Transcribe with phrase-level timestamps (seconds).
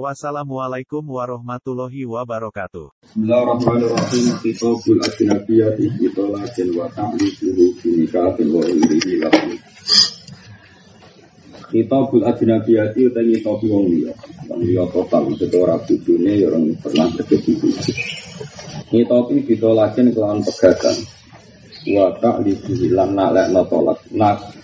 [0.00, 2.96] Wassalamualaikum warahmatullahi wabarakatuh.
[3.12, 4.40] Bismillahirrahmanirrahim.
[4.40, 9.52] Kitabul Ajnabiyati Itolakin wa ta'liquhu binikahin wa urihi lahu.
[11.68, 14.16] Kitabul Ajnabiyati utawi kitab wong liya.
[14.48, 17.92] Wong liya total maksudnya ora bojone ya orang pernah terjadi bojo.
[18.88, 20.96] Kitab iki ditolakin kelawan pegagan.
[21.92, 24.00] Wa ta'liquhu lan nalek tolak.
[24.16, 24.56] Nak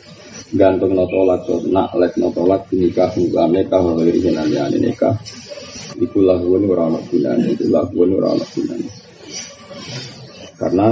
[0.55, 4.49] gantung no tolak so nak lek no tolak nikah bukan nikah wa urihi lan
[4.79, 5.17] nikah.
[5.99, 8.89] Iku lahuan ora ana gunane, iku lahuan ora ana gunane.
[10.59, 10.87] Karena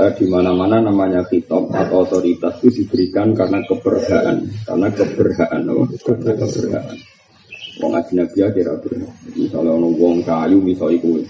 [0.00, 6.32] eh, di mana-mana namanya kitab atau otoritas itu diberikan karena keberhaan, karena keberhaan, oh, karena
[6.32, 6.96] keberhaan.
[7.76, 8.72] Wong ajnabi kira.
[9.36, 11.20] Misalnya ono wong kayu misalnya iku.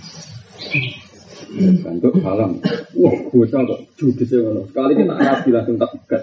[1.56, 2.59] Bentuk salam.
[2.97, 4.62] Wah, bocah kok judes ya ngono.
[4.69, 6.23] Sekali kita rabi langsung tak pegat.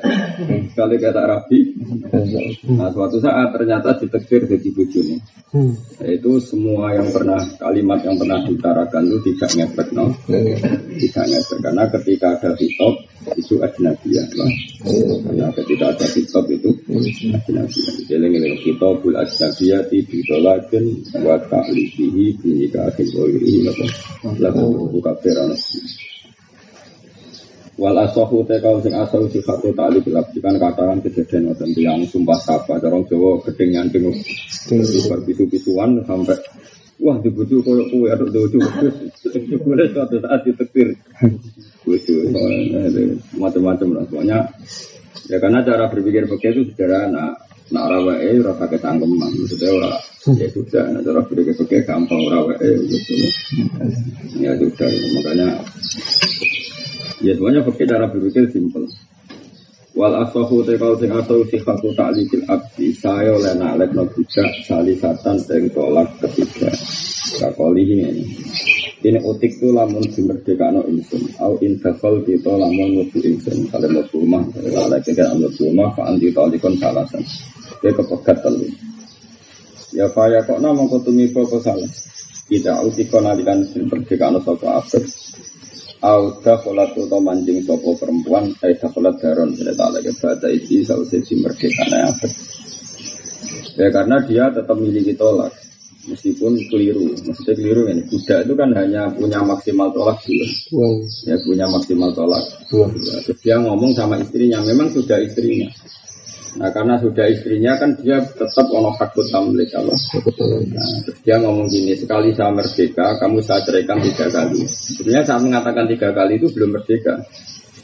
[0.73, 1.59] Sekali kita rabi.
[2.73, 5.17] Nah, suatu saat ternyata ditektir jadi bojone.
[5.53, 10.05] Nah, itu semua yang pernah kalimat yang pernah diutarakan itu tidak ngefek no.
[10.97, 12.95] Tidak ngefek karena ketika ada hitop
[13.37, 14.49] itu ajnabiyah lah.
[15.23, 17.69] Karena ketika ada hitop itu ajnabiyah.
[18.09, 20.85] Jadi ini hitopul ajnabiyah ditolakin
[21.21, 23.59] wa ta'lifihi binikahin wa irihi
[24.41, 24.65] lalu
[25.03, 25.55] buka berana.
[27.75, 32.39] Wal asahu te kau sing asal sifatu ta'li bilab kan katakan kejadian wonten tiyang sumpah
[32.39, 34.13] sapa cara Jawa gedeng nyanting
[35.27, 36.37] bisu-bisuan sampai
[37.03, 38.61] wah dibujuk koyo kowe aduk dojo
[39.65, 40.95] boleh suatu saat ditektir.
[41.83, 42.13] Bojo
[43.41, 44.39] macam-macam lah pokoknya
[45.27, 47.35] ya karena cara berpikir begitu itu sederhana
[47.71, 49.91] Nah, ora wae ora pakai tanggeman, maksudnya ora
[50.35, 53.13] ya sudah, nah, cara berpikir gampang ora wae gitu.
[54.41, 55.47] Ya sudah, makanya
[57.23, 58.83] Ya semuanya pakai cara berpikir simpel.
[59.95, 65.39] Wal asahu te kau sing asau sifatu ta'likil abdi saya oleh naklek no budak salisatan
[65.39, 66.67] sing tolak ketiga.
[67.39, 68.27] Kakoli ini.
[69.03, 71.27] Ini utik tu lamun dimerdekano insun.
[71.43, 73.67] Au infakol kita lamun ngubu insun.
[73.67, 77.19] Kalau mau rumah, kalau kita mau rumah, fa anti talikon salasan.
[77.83, 78.63] Dia kepegat telu.
[79.91, 81.91] Ya faya kok nama kau tumipo kau salah.
[82.47, 85.03] Tidak utikon alikan dimerdekano sopo abad.
[86.03, 91.39] Auda kholat atau mancing sopo perempuan Eh kholat daron Tidak lagi Bata isi Sausai si
[91.39, 92.27] merdeka apa
[93.79, 95.62] Ya karena dia tetap miliki tolak
[96.03, 97.15] Meskipun keliru.
[97.15, 100.87] Maksudnya keliru ini Budak itu kan hanya punya maksimal tolak dua
[101.23, 102.43] Ya punya maksimal tolak.
[102.67, 102.91] Dua
[103.23, 104.59] Terus dia ngomong sama istrinya.
[104.67, 105.71] Memang sudah istrinya.
[106.53, 109.97] Nah karena sudah istrinya kan dia tetap ono hakut tamlik Allah.
[110.69, 114.61] Nah, terus dia ngomong gini, sekali saya merdeka, kamu saya ceraikan tiga kali.
[114.69, 117.25] Sebenarnya saya mengatakan tiga kali itu belum merdeka.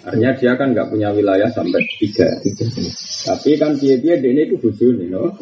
[0.06, 2.30] Artinya dia kan nggak punya wilayah sampai tiga.
[3.26, 5.34] Tapi kan dia dia ini itu bujuni, no?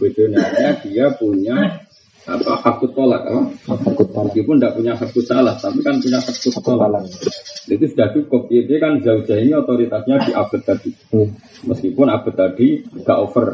[0.00, 1.56] Bujuni, artinya dia punya
[2.28, 3.42] apa hakut tolak apa?
[3.72, 4.30] Hakut tolak.
[4.30, 7.04] Meskipun tidak punya hakut salah, tapi kan punya hakut tolak.
[7.68, 8.48] Itu sudah cukup.
[8.48, 10.90] Dia kan jauh-jauh ini otoritasnya di abad tadi.
[11.12, 11.28] Hmm.
[11.68, 13.46] Meskipun abad tadi agak over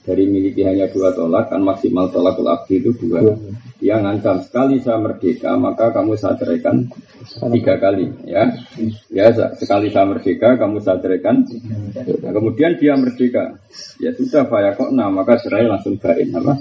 [0.00, 3.20] dari miliki hanya dua tolak kan maksimal tolakul abdi itu dua.
[3.20, 3.52] Hmm.
[3.80, 6.88] Dia ngancam sekali saya merdeka maka kamu saya ceraikan
[7.52, 8.48] tiga kali ya.
[9.12, 11.44] Ya sekali saya merdeka kamu saya ceraikan.
[12.20, 13.60] Nah, kemudian dia merdeka.
[14.00, 16.60] Ya sudah Pak kok nah maka cerai langsung bain apa?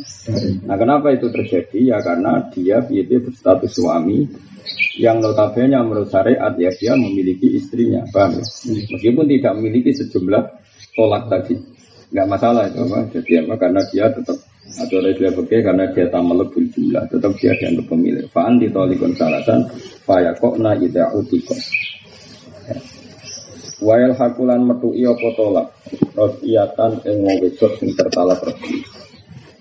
[0.68, 1.96] Nah kenapa itu terjadi?
[1.96, 4.28] Ya karena dia itu berstatus suami
[5.00, 8.46] yang notabene menurut syariat ya dia memiliki istrinya, paham ya?
[8.92, 10.44] Meskipun tidak memiliki sejumlah
[10.94, 11.56] tolak tadi,
[12.10, 13.00] nggak masalah itu apa?
[13.14, 13.54] Jadi apa?
[13.58, 14.38] Karena dia tetap
[14.70, 18.26] atau dia pakai karena dia tak melebur jumlah, tetap dia dianggap pemilik.
[18.30, 19.66] Faan ditolikon salatan,
[20.06, 21.58] faya kokna ida utiko.
[23.80, 25.72] Wael hakulan metu iyo potolak,
[26.12, 28.84] rosiatan ing wong wedok sing tertalak rosi.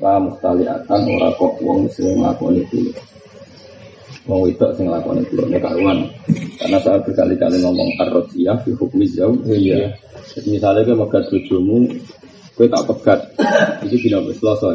[0.02, 2.90] La mustaliatan ora kok wong sing nglakoni kuwi.
[4.26, 5.98] Wong wedok sing nglakoni kuwi nek karuan.
[6.58, 9.38] Karena saya berkali-kali ngomong arrosiyah fi hukmi jauh.
[9.46, 9.94] Iya.
[10.34, 11.86] Jadi misalnya gue megat bojomu,
[12.58, 13.20] gue tak pegat.
[13.86, 14.74] Itu dina Selasa.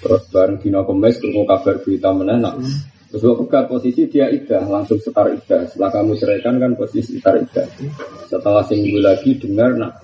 [0.00, 2.38] Terus bareng dina Kamis ketemu kabar berita meneh
[3.10, 5.66] Terus gue pegat posisi dia idah, langsung setar idah.
[5.66, 7.66] Setelah kamu ceraikan kan posisi setar idah.
[8.30, 9.98] Setelah seminggu lagi dengar nak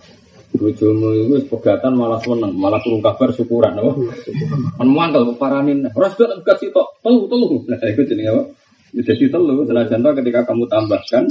[0.57, 3.93] bojomu itu pegatan malah seneng, malah kurung kabar syukuran apa?
[4.75, 5.87] Kan mangkel paranin.
[5.95, 7.63] Ora sudah pegat sitok, telu telu.
[7.71, 8.43] Nah, itu jenenge apa?
[8.97, 11.25] Jadi telu, setelah contoh ketika kamu tambahkan,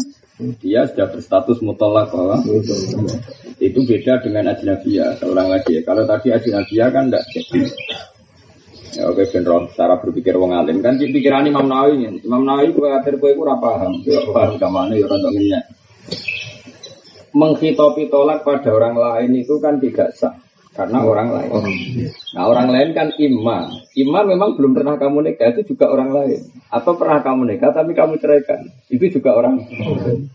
[0.61, 2.13] dia sudah berstatus mutolak
[3.57, 5.17] itu beda dengan ajnabiyah.
[5.17, 5.81] Seorang lagi ya.
[5.81, 7.61] Kalau tadi ajnabiyah kan tidak jadi.
[8.95, 13.19] Ya oke beneran cara berpikir wong alim kan pikiran Imam Nawawi Imam Nawawi gue akhir
[13.19, 15.35] gue ora paham, gue paham ke mana ya orang
[17.35, 20.44] Menghitopi tolak pada orang lain itu kan tidak sah
[20.75, 21.51] karena orang lain.
[22.35, 23.79] Nah orang lain kan imam.
[23.95, 26.51] Imam memang belum pernah kamu nikah itu juga orang lain.
[26.67, 28.67] Atau pernah kamu nikah tapi kamu ceraikan.
[28.91, 29.63] Itu juga orang.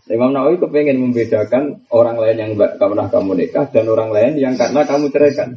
[0.09, 4.57] Imam Nawawi kepengen membedakan orang lain yang gak pernah kamu nikah dan orang lain yang
[4.57, 5.53] karena kamu ceraikan.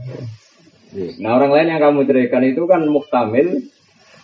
[0.95, 3.65] Nah orang lain yang kamu ceraikan itu kan muktamil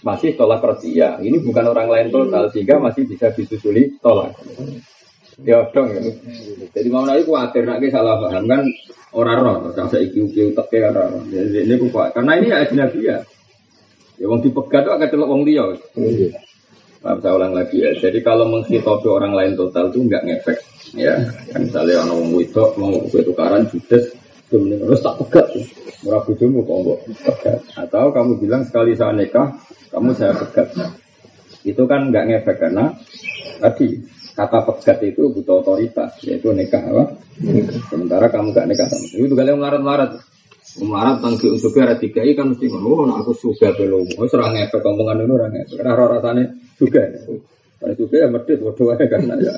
[0.04, 1.16] masih tolak rosia.
[1.24, 4.36] Ini bukan orang lain total sehingga masih bisa disusuli tolak.
[5.44, 5.88] Ya dong.
[6.70, 8.62] Jadi mau naik khawatir nak salah paham kan
[9.16, 11.24] orang roh, rasa iki iki utek ya orang.
[11.32, 13.18] Jadi ini kok karena ini ajnabi ya.
[14.20, 15.64] Ya wong dipegat tuh akan celok wong dia.
[17.00, 17.96] Nah, saya ulang lagi ya.
[17.96, 20.58] Jadi kalau menghitopi orang lain total itu nggak ngefek.
[20.92, 21.16] Ya,
[21.48, 24.12] kan misalnya orang mau wedok mau kue tukaran judes,
[24.52, 25.48] kemudian harus tak pegat.
[26.04, 27.58] Murah bujumu kok enggak pegat.
[27.80, 29.48] Atau kamu bilang sekali saya nikah,
[29.88, 30.68] kamu saya pegat.
[31.64, 32.92] Itu kan nggak ngefek karena
[33.64, 37.04] tadi kata pegat itu butuh otoritas yaitu nikah apa?
[37.92, 40.24] Sementara kamu gak nikah sama itu kalian melarat-melarat
[40.70, 44.86] Melarat tangki untuk ada tiga kan mesti ngomong, oh aku suka belum, oh serang efek
[44.86, 46.44] omongan itu orang efek, karena rasanya
[46.78, 47.02] juga,
[47.82, 49.54] karena juga ya medit, waduh karena ya.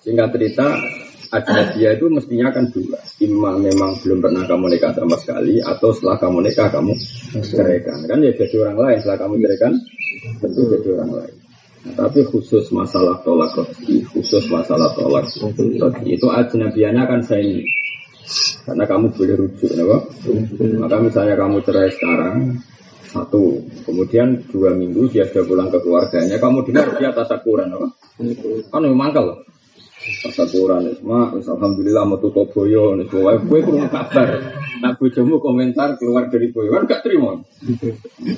[0.00, 0.80] Singkat cerita,
[1.28, 2.96] ada dia itu mestinya kan dua.
[3.20, 6.92] Imam memang belum pernah kamu nikah sama sekali, atau setelah kamu nikah kamu
[7.44, 8.00] ceraikan.
[8.08, 9.72] Kan ya jadi orang lain, setelah kamu ceraikan,
[10.40, 11.36] tentu jadi orang lain.
[11.94, 17.62] Tapi khusus masalah tolak rezeki, khusus masalah tolak rezeki itu ajnabiana kan saya ini.
[18.66, 20.02] Karena kamu boleh rujuk, kenapa?
[20.82, 22.58] Maka misalnya kamu cerai sekarang,
[23.06, 27.86] satu, kemudian dua minggu dia sudah pulang ke keluarganya, kamu dengar dia tasakuran, apa?
[28.66, 29.38] Kan memang kalau
[30.26, 34.28] tasakuran, mak, alhamdulillah mau tutup boyo, nih, gue kurang kabar.
[34.82, 37.38] Nah, bojomu komentar keluar dari boyo, kan gak terima,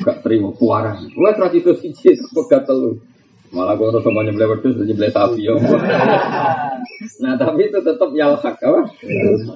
[0.04, 1.08] gak terima, kuaran.
[1.08, 3.00] Gue terakhir itu sih, pegat telur.
[3.48, 5.56] Malah gue harus sama nyebelah wedus, nyebelah sapi ya.
[7.24, 8.80] nah tapi itu tetap yalhak apa?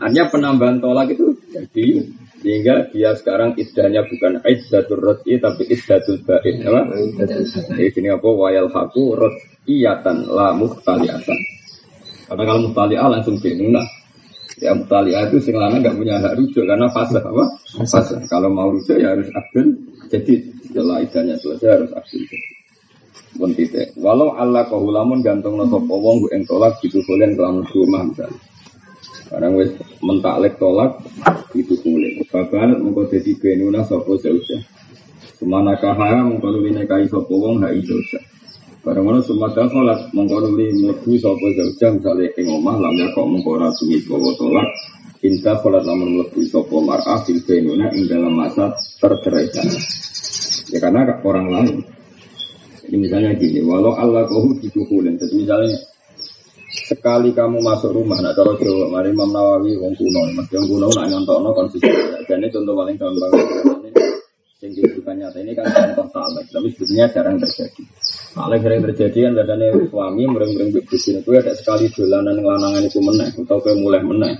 [0.00, 2.08] Hanya penambahan tolak itu jadi
[2.42, 6.80] sehingga dia sekarang idahnya bukan iddatul roti tapi iddatul ba'id apa?
[7.76, 9.14] Sini apa wayal haku
[9.68, 11.38] iyatan la muhtaliatan.
[12.32, 13.76] Karena kalau muhtaliah langsung bingung
[14.62, 17.44] Ya muhtaliah itu sing nggak punya hak rujuk karena fase apa?
[17.84, 18.14] Fase.
[18.30, 19.74] Kalau mau rujuk ya harus akil.
[20.08, 22.22] Jadi setelah idahnya selesai harus akil
[23.36, 23.96] pun titik.
[23.96, 28.02] Walau Allah kau lamun gantung no sopo wong gue eng tolak gitu kalian kelamun rumah
[28.04, 28.40] misalnya.
[29.32, 29.72] Sekarang wes
[30.04, 31.00] mentaklek tolak
[31.56, 32.20] gitu kulit.
[32.28, 34.60] Bapak mengkau jadi benuna sopo seuja.
[35.40, 38.20] Semana kahaya mengkau nuli nekai sopo wong hai seuja.
[38.82, 43.56] Barang mana semata sholat mengkau nuli melebu sopo seuja misalnya ing omah lamnya kok mengkau
[43.56, 44.68] rasumi bawa tolak.
[45.24, 49.70] Inta sholat lamun melebu sopo mar'ah fil benuna ing dalam masa terceraikan.
[50.68, 52.01] Ya karena orang lain.
[52.92, 55.80] Jadi misalnya gini, walau Allah kau dikukulin, jadi misalnya
[56.92, 60.92] sekali kamu masuk rumah, nak cara Jawa, mari Imam Nawawi, wong kuno, mas yang kuno
[60.92, 61.88] nak nyontok no konsisten.
[62.28, 63.32] Jadi contoh paling gampang,
[64.62, 67.82] yang kehidupan nyata ini kan contoh saleh, tapi sebetulnya jarang terjadi.
[68.30, 73.28] Saleh sering terjadi kan katanya suami mereng-mereng bebusin itu ada sekali dolanan ngelanangan itu meneh,
[73.34, 74.38] atau kayak mulai meneh.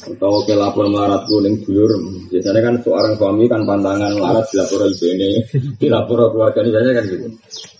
[0.00, 2.02] Atau ke lapor melarat kuning dulur.
[2.26, 5.30] Biasanya kan seorang suami kan pantangan melarat di lapor ibu ini
[5.78, 7.26] di lapor keluarga ini biasanya kan gitu.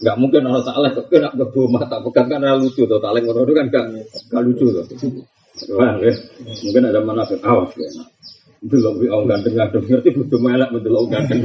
[0.07, 3.67] Nggak mungkin orang salah kok kena ke mata bukan kan lucu tuh orang itu kan
[3.67, 3.85] gak,
[4.31, 4.87] gak lucu tuh.
[5.61, 6.15] Ya.
[6.65, 7.91] mungkin ada mana awas ya
[8.61, 11.41] belum orang ganteng ganteng ngerti butuh melek betul orang ganteng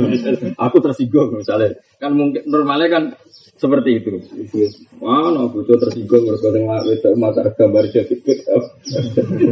[0.59, 3.03] aku tersinggung misalnya kan mungkin normalnya kan
[3.55, 4.19] seperti itu.
[4.99, 8.15] Wah, no butuh tersinggung mereka dengan itu mata gambar jadi.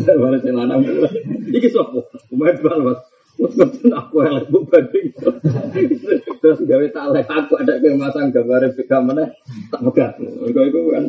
[0.03, 1.23] Gambar celana mulai.
[1.55, 2.11] Iki sopo?
[2.35, 2.99] Umat balwas.
[3.39, 5.07] Mungkin aku yang lebih banding.
[6.43, 9.31] Terus gawe talek aku ada kemasang gambar pick up mana?
[9.71, 10.11] Tak megah.
[10.19, 11.03] Mereka itu kan.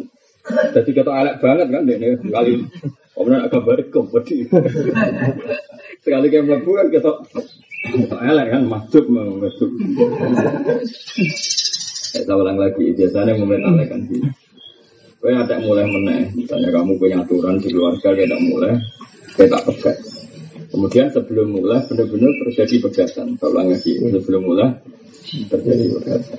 [0.73, 2.53] Jadi kita elek banget kan ini kali.
[3.13, 4.47] Kemudian gambar kompeti.
[6.05, 7.11] Sekali kayak melebu kan kita
[8.21, 9.71] elek kan masuk masuk.
[12.15, 14.21] Saya ulang lagi, biasanya mulai kan sih.
[15.25, 18.77] Kau ada mulai meneh, misalnya kamu punya aturan di keluarga, dia tidak mulai,
[19.33, 19.97] saya tak pegat.
[20.69, 23.33] Kemudian sebelum mulai benar-benar terjadi pegatan.
[23.41, 24.69] Saya ulang lagi, sebelum mulai
[25.49, 26.39] terjadi pegatan.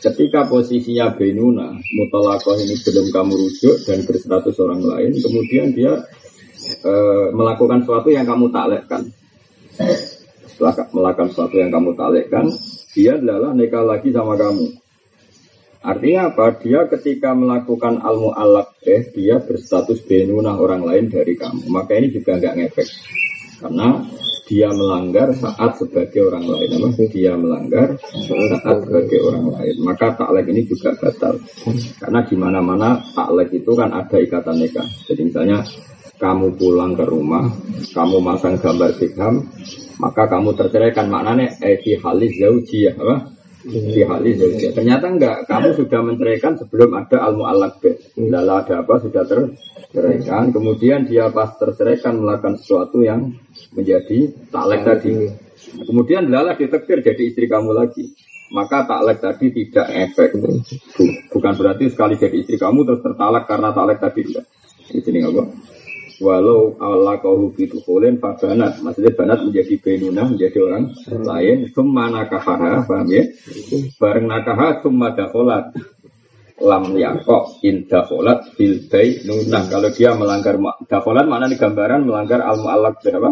[0.00, 6.02] Ketika posisinya Benuna, mutalakoh ini belum kamu rujuk dan berseratus orang lain, kemudian dia
[6.78, 6.92] e,
[7.34, 9.02] melakukan sesuatu yang kamu taklekkan.
[10.92, 12.46] Melakukan sesuatu yang kamu taklekkan,
[12.92, 14.80] dia adalah nikah lagi sama kamu.
[15.80, 16.60] Artinya apa?
[16.60, 21.72] Dia ketika melakukan almu alak eh, dia berstatus benunah orang lain dari kamu.
[21.72, 22.88] Maka ini juga nggak ngefek.
[23.64, 24.04] Karena
[24.44, 26.68] dia melanggar saat sebagai orang lain.
[26.76, 26.88] Apa?
[27.08, 29.76] Dia melanggar saat sebagai orang lain.
[29.80, 31.40] Maka taklek ini juga batal.
[31.96, 34.84] Karena di mana-mana taklek itu kan ada ikatan nikah.
[35.08, 35.64] Jadi misalnya
[36.20, 37.48] kamu pulang ke rumah,
[37.96, 39.48] kamu masang gambar bikam,
[39.96, 43.40] maka kamu terceraikan maknanya eh halis zauji ya, apa?
[43.80, 44.70] halis ya.
[44.72, 47.80] Ternyata enggak, kamu sudah menceraikan sebelum ada almu alak
[48.16, 53.32] Lalu ada apa sudah terceraikan, kemudian dia pas terceraikan melakukan sesuatu yang
[53.72, 55.12] menjadi taklek tadi.
[55.88, 58.12] Kemudian lala ditektir jadi istri kamu lagi.
[58.50, 60.36] Maka taklek tadi tidak efek.
[61.32, 64.44] Bukan berarti sekali jadi istri kamu terus tertalak karena taklek tadi tidak.
[64.90, 65.44] Ini sini apa?
[66.20, 71.72] Walau Allah kau itu kulen banat, maksudnya banat menjadi benuna menjadi orang lain.
[71.72, 73.24] Summa nakahaha, paham ya?
[73.96, 75.72] Bareng nakaha summa dakolat
[76.60, 78.76] lam yakok in dakolat bil
[79.24, 79.64] nunah.
[79.72, 83.30] Kalau dia melanggar dakolat mana nih gambaran melanggar al mu'alak berapa?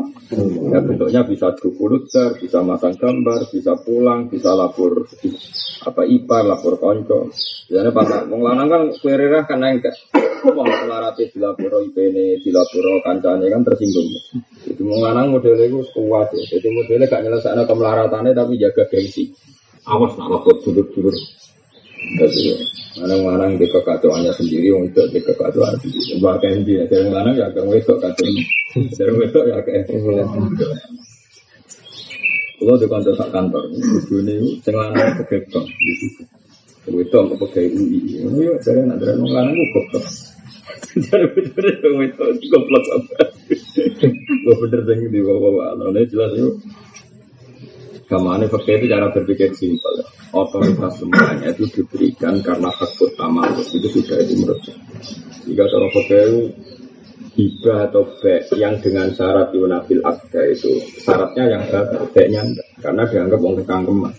[0.73, 5.05] Ya bentuknya bisa dukuluter, bisa masang gambar, bisa pulang, bisa lapor
[5.85, 7.29] apa ipar, lapor konco.
[7.69, 9.93] Jadi pas wong lanang kan kuerirah kan enggak.
[10.39, 14.09] Wong selarate dilaporo ipene, dilaporo kancane kan tersinggung.
[14.65, 16.43] Itu wong lanang modelnya itu kuat ya.
[16.57, 19.29] Jadi modelnya gak nyelesaikan kemelaratannya tapi jaga gengsi.
[19.85, 21.38] Awas nak lapor dulur-dulur.
[22.99, 26.19] Mana-mana di kekacauannya sendiri, orang itu di kekacauan sendiri.
[26.19, 28.27] Bahkan dia, dari mana ya ke wedok kacau.
[28.75, 29.87] Dari wedok ya ke
[32.59, 36.23] Kalau di kantor sak kantor, ini sing lanang kegebang di situ.
[36.91, 38.19] Wedok kok pegawai UI.
[38.25, 40.05] Ini ya dari anak dari orang lanang kok goblok.
[40.99, 43.17] Dari bener yang wedok goblok apa?
[44.43, 45.95] Gue bener yang di bawah-bawah.
[46.11, 46.55] Jelas yuk.
[48.09, 50.01] Gamane fakir itu cara berpikir simpel.
[50.33, 54.65] Otoritas semuanya itu diberikan karena hak utama itu sudah itu menurut
[55.45, 56.29] Jika cara fakir
[57.39, 60.73] itu atau be yang dengan syarat yunafil akda itu
[61.05, 62.43] syaratnya yang batal, be-nya
[62.83, 64.13] karena dianggap wong kekangkeman.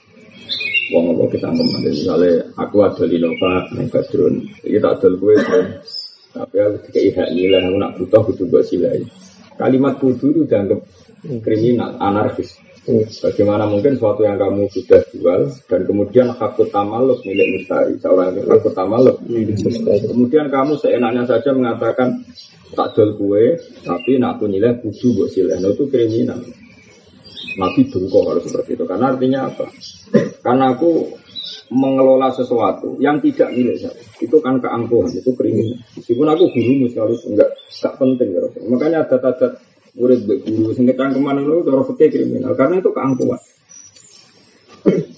[0.94, 1.82] Wong apa kekangkeman.
[1.84, 5.36] Misalnya aku ada di Nova, yang Badrun, ini tak ada gue
[6.30, 9.02] tapi aku tidak hak nilai, aku nak butuh butuh buat silai.
[9.58, 10.80] Kalimat kudu itu dianggap
[11.44, 12.56] kriminal, anarkis.
[13.22, 18.66] Bagaimana mungkin suatu yang kamu sudah jual dan kemudian hak tamaluk milik mustari, seorang hak
[18.74, 19.22] tamaluk.
[20.10, 22.26] Kemudian kamu seenaknya saja mengatakan
[22.74, 25.58] tak jual kue, tapi nak aku nilai kudu buat sileh.
[25.62, 26.42] Nah, itu kriminal.
[27.58, 28.86] Nabi bungkuk kalau seperti itu.
[28.86, 29.66] Karena artinya apa?
[30.42, 31.14] Karena aku
[31.70, 34.02] mengelola sesuatu yang tidak milik saya.
[34.18, 35.78] Itu kan keangkuhan, itu kriminal.
[35.94, 38.30] Meskipun aku guru sekali enggak, enggak penting.
[38.34, 38.42] Ya.
[38.70, 39.54] Makanya ada adat
[40.00, 43.42] murid guru sing ke mana itu cara fikih kriminal karena itu keangkuhan.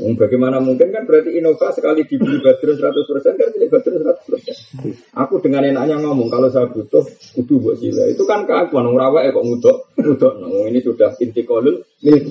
[0.02, 5.14] Bagaimana mungkin kan berarti Innova sekali dibeli Badrun 100% kan milik Badrun 100%.
[5.14, 7.06] Aku dengan enaknya ngomong kalau saya butuh
[7.38, 8.10] kudu buat sila.
[8.10, 10.34] Itu kan keakuan orang ya kok ngudok, ngudok.
[10.42, 12.26] Nah, ini sudah inti kolul milik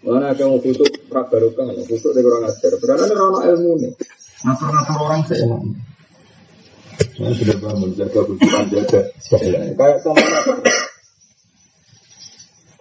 [0.00, 2.72] Mana ada yang butuh prabarokah, butuh dari orang ajar.
[2.80, 3.92] Berarti ada orang ilmu nih.
[4.48, 5.62] Ngatur-ngatur orang seenak.
[7.20, 9.00] Saya sudah bangun jaga bujukan jaga
[9.76, 10.20] Kayak sama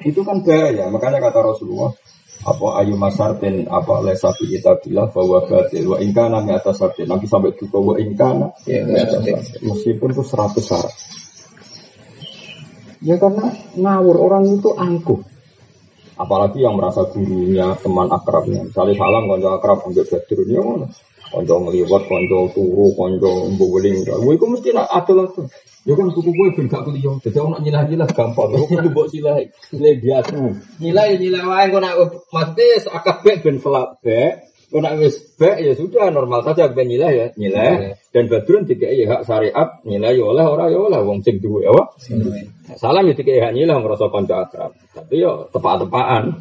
[0.04, 0.88] itu kan bahaya.
[0.88, 1.92] Makanya kata Rasulullah,
[2.40, 7.28] apa ayu masartin apa lesafi kita bilang bahwa batil wa ingkana mi atas sartin nanti
[7.28, 8.88] sampai juga wa ingkana ya,
[9.60, 10.96] meskipun itu seratus syarat.
[13.04, 15.20] Ya karena ngawur orang itu angkuh.
[16.20, 18.68] Apalagi yang merasa gurunya teman akrabnya.
[18.68, 20.88] Misalnya salam konco akrab ambil badir ya mana
[21.32, 24.04] konco ngeliwat konco turu konco mbuweling.
[24.08, 25.48] Itu mesti ada langsung
[25.90, 27.18] Ya kan suku gue ben gak kuliah.
[27.18, 28.54] Jadi orang nyilah nyilah gampang.
[28.54, 29.42] Aku kudu buat silah.
[29.74, 30.38] Silah biasa.
[30.78, 31.66] Nyilah ya nyilah wae.
[31.74, 31.98] Kau nak
[32.30, 34.46] maksudnya akabek ben selak bek.
[34.70, 37.98] Kau nak wis bek ya sudah normal saja ben nyilah ya nyilah.
[38.14, 41.66] Dan badrun tiga ya hak syariat nyilah ya oleh orang ya oleh wong sing duwe
[41.66, 41.74] ya.
[42.78, 44.78] Salam ya tiga hak nyilah merasa kanca akrab.
[44.94, 46.38] Tapi yo tepat-tepaan.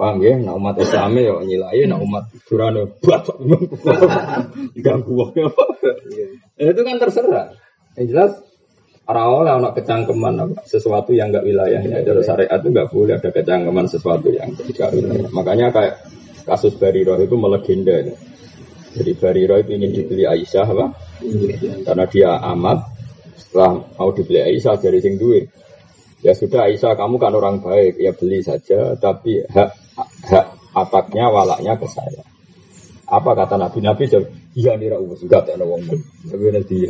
[0.00, 0.40] Paham ya?
[0.40, 3.36] Nah umat Islam ya nyilai, nah umat Durane batok
[4.88, 5.44] ganggu wae.
[6.56, 7.52] Itu kan terserah.
[8.00, 8.32] Yang jelas
[9.02, 12.06] Rawol anak kecangkeman sesuatu yang enggak wilayahnya.
[12.06, 15.26] Jadi syariat itu enggak boleh ada kecangkeman sesuatu yang tidak wilayah.
[15.34, 15.94] Makanya kayak
[16.46, 17.98] kasus Bariro itu melegenda.
[18.94, 20.86] Jadi Bariro itu ingin dibeli Aisyah apa?
[21.82, 22.78] Karena dia amat
[23.34, 25.50] setelah mau dibeli Aisyah dari sing duit.
[26.22, 29.70] Ya sudah Aisyah kamu kan orang baik ya beli saja tapi hak
[30.30, 30.46] hak
[30.78, 32.22] ataknya walaknya ke saya.
[33.10, 34.06] Apa kata Nabi Nabi
[34.54, 35.82] iya nih rawus enggak ada wong.
[36.30, 36.86] Tapi nanti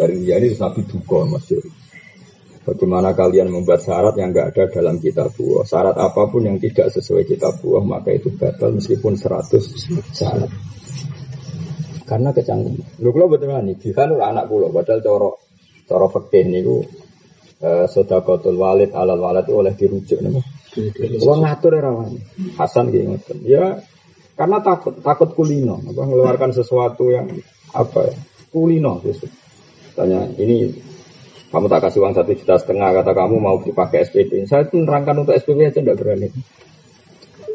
[0.00, 1.64] dari ini Nabi duga masyur.
[2.60, 5.64] Bagaimana kalian membuat syarat yang enggak ada dalam kitab buah.
[5.68, 10.48] Syarat apa pun yang tidak sesuai kitab buah, maka itu batal meskipun 100 syarat.
[12.08, 12.80] Karena kecanggung.
[13.00, 15.30] Lu kalau betul nih, Jihan anak kulo, padahal coro
[15.88, 16.84] coro fakir niku
[17.60, 20.32] eh, sodakotul walid alal walid itu oleh dirujuk nih.
[21.18, 22.14] Kalau ngatur ya rawan.
[22.54, 23.82] Hasan gitu Ya
[24.38, 27.28] karena takut takut kulino, apa mengeluarkan sesuatu yang
[27.76, 28.16] apa ya
[28.48, 29.28] kulino justru.
[29.94, 30.70] Tanya ini
[31.50, 34.46] kamu tak kasih uang satu juta setengah kata kamu mau dipakai SPP.
[34.46, 36.30] Saya itu nerangkan untuk SPP aja tidak berani.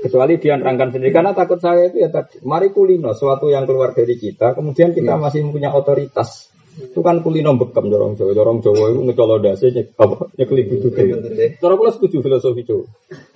[0.03, 2.43] Kecuali dia nerangkan sendiri karena takut saya itu ya tadi.
[2.43, 5.21] Mari kulino sesuatu yang keluar dari kita, kemudian kita iya.
[5.21, 6.51] masih punya otoritas.
[6.75, 10.87] Itu kan kulino bekam jorong Jawa, jorong Jawa itu ngecolok dasi apa nyekeli gitu.
[11.57, 12.85] Cara kula setuju filosofi Jawa.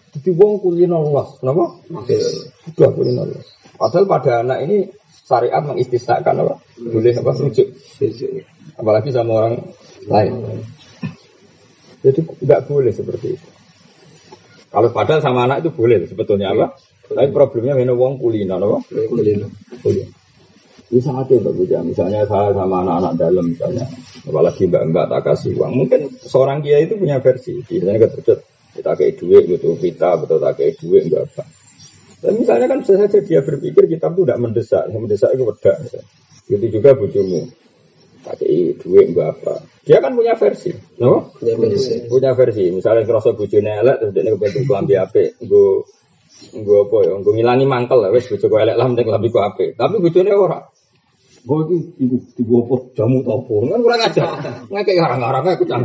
[0.10, 1.80] Jadi wong kulino luas, kenapa?
[2.68, 3.48] Sudah kulino luas.
[3.80, 4.92] Padahal pada anak ini
[5.24, 6.56] syariat mengistisnakan apa?
[6.84, 7.32] Boleh apa?
[7.32, 7.68] Rujuk.
[8.80, 9.56] Apalagi sama orang
[10.08, 10.64] lain.
[12.00, 13.48] Jadi tidak boleh seperti itu.
[14.72, 16.80] Kalau padahal sama anak itu boleh sebetulnya apa?
[17.10, 18.80] Tapi problemnya mana wong kulina, apa?
[18.88, 19.50] Kulina.
[19.84, 20.14] Kulina.
[20.90, 23.86] Ini sangat ya Mbak Misalnya saya sama anak-anak dalam misalnya,
[24.26, 25.86] apalagi mbak-mbak tak kasih uang.
[25.86, 27.62] Mungkin seorang kiai itu punya versi.
[27.62, 28.38] Biasanya ketujuh
[28.74, 31.44] kita kayak duit gitu, kita betul tak kayak duit enggak apa.
[32.26, 35.78] Dan misalnya kan bisa saja dia berpikir kita tuh tidak mendesak, yang mendesak itu wedak.
[36.50, 37.46] Gitu juga bujumu
[38.24, 39.64] pakai duit enggak apa.
[39.88, 40.72] Dia kan punya versi,
[41.02, 41.34] no?
[41.40, 41.94] Punya versi.
[42.06, 42.64] Punya versi.
[42.70, 45.70] Misalnya kerasa bujune elek terus dia kebentuk kelambi ape, gue
[46.56, 49.66] gue apa ya, gue ngilangi mangkel lah, wes bojo elek lah mending kelambi ku ape.
[49.74, 50.60] Tapi bujune ora.
[51.40, 53.66] Gue iki iku iku apa jamu topo.
[53.66, 54.24] Kan kurang aja.
[54.68, 55.84] Ngekek garang-garang aku cang.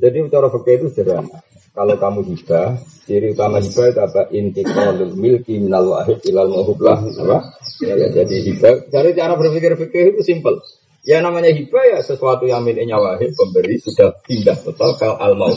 [0.00, 1.44] Jadi cara fikih itu sederhana.
[1.74, 4.22] Kalau kamu hibah, ciri utama hibah itu apa?
[4.30, 7.02] Intiqalul milki minal wahid ilal muhublah.
[7.02, 7.50] Apa?
[7.82, 8.86] Ya, jadi hibah.
[8.94, 10.62] Cari cara berpikir fikih itu simple.
[11.04, 15.52] Ya namanya hibah ya sesuatu yang miliknya wahid pemberi sudah pindah total ke al lah.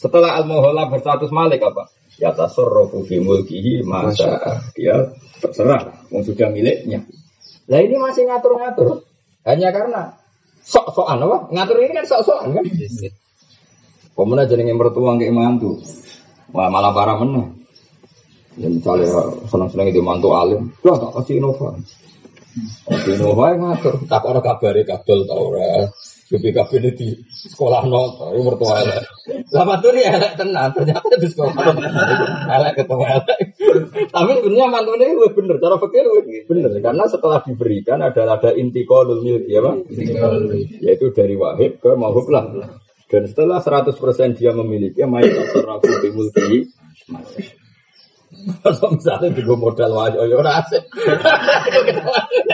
[0.00, 1.92] Setelah al lah berstatus malik apa?
[2.16, 7.04] Ya tasarrufu fi mulkihi masa dia terserah yang sudah miliknya.
[7.68, 9.04] Nah ini masih ngatur-ngatur.
[9.44, 10.16] Hanya karena
[10.64, 11.38] sok-sokan apa?
[11.52, 12.64] Ngatur ini kan sok-sokan kan?
[14.16, 15.76] Pemenang jadi yang bertuang ke mantu.
[16.56, 17.64] Wah malah parah menang.
[18.56, 19.08] Ya misalnya
[19.48, 20.72] senang-senang itu mantu alim.
[20.84, 22.11] Wah tak kasih inovasi.
[23.04, 25.88] Dino wae ngatur, tak ora kabare kadol ta ora.
[26.32, 29.04] Jadi kabeh di sekolah no, tapi mertua elek.
[29.52, 31.52] Lah ya elek tenan, ternyata di sekolah
[32.48, 33.38] elek ketemu elek.
[34.08, 36.04] Tapi sebenarnya mantune gue bener, cara pikir
[36.48, 39.76] bener karena setelah diberikan adalah ada inti kolul milki ya Pak?
[40.80, 42.48] Yaitu dari wahid ke mahub lah.
[43.12, 43.92] Dan setelah 100%
[44.40, 45.36] dia memiliki, mayat
[46.00, 46.64] bi mulki
[48.62, 50.82] kalau misalnya juga modal wajah, ya ora asik.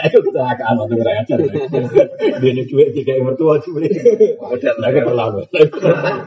[0.05, 1.37] Itu kecelakaan waktu ora ajar.
[2.39, 3.89] Dia ini duit tiga mertua cuy.
[4.37, 5.39] Modal lagi terlalu.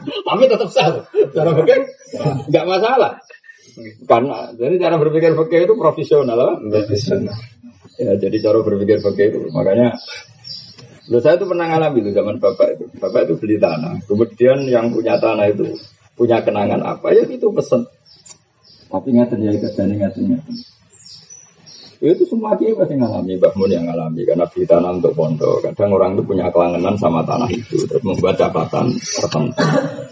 [0.03, 1.07] Tapi tetap sah.
[1.31, 1.79] Cara pikir
[2.51, 3.19] nggak masalah.
[4.05, 7.37] Karena jadi cara berpikir fakir itu profesional, profesional.
[7.97, 9.95] Ya jadi cara berpikir fakir itu makanya
[11.11, 12.85] Loh, saya itu pernah ngalami itu zaman bapak itu.
[12.95, 13.99] Bapak itu beli tanah.
[14.07, 15.75] Kemudian yang punya tanah itu
[16.15, 17.89] punya kenangan apa ya itu pesen
[18.93, 20.53] tapi nggak terjadi kerjanya nggak terjadi.
[22.03, 25.63] Itu semua dia pasti ngalami, Mun yang ngalami karena beli tanah untuk pondok.
[25.63, 29.55] Kadang orang itu punya kelangenan sama tanah itu, terus membuat catatan tertentu.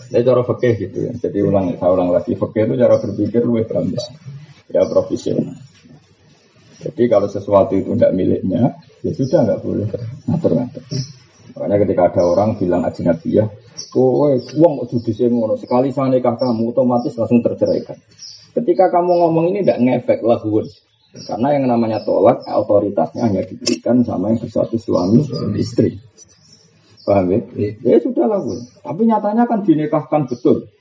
[0.07, 1.11] Ini cara fakih gitu ya.
[1.19, 4.07] Jadi ulang, saya ulang lagi, fakih itu cara berpikir lebih berantas,
[4.71, 5.51] ya profesional.
[6.79, 9.85] Jadi kalau sesuatu itu tidak miliknya, ya sudah nggak boleh
[10.31, 10.83] ngatur-ngatur.
[11.59, 13.47] Makanya ketika ada orang bilang ajinabiyah,
[13.99, 17.99] oh, uang judi ngono sekali saya nikah kamu otomatis langsung terceraikan.
[18.51, 20.67] Ketika kamu ngomong ini tidak ngefek lahun.
[21.11, 25.23] Karena yang namanya tolak otoritasnya hanya diberikan sama yang bersatu suami
[25.59, 25.99] istri.
[27.03, 27.39] Paham ya?
[27.83, 28.63] Ya sudah lahun.
[28.79, 30.71] Tapi nyatanya kan dinikahkan betul.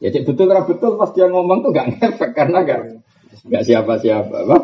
[0.00, 3.04] Ya cik betul karena betul pas dia ngomong tuh gak ngefek karena gak
[3.46, 4.58] gak siapa-siapa, apa?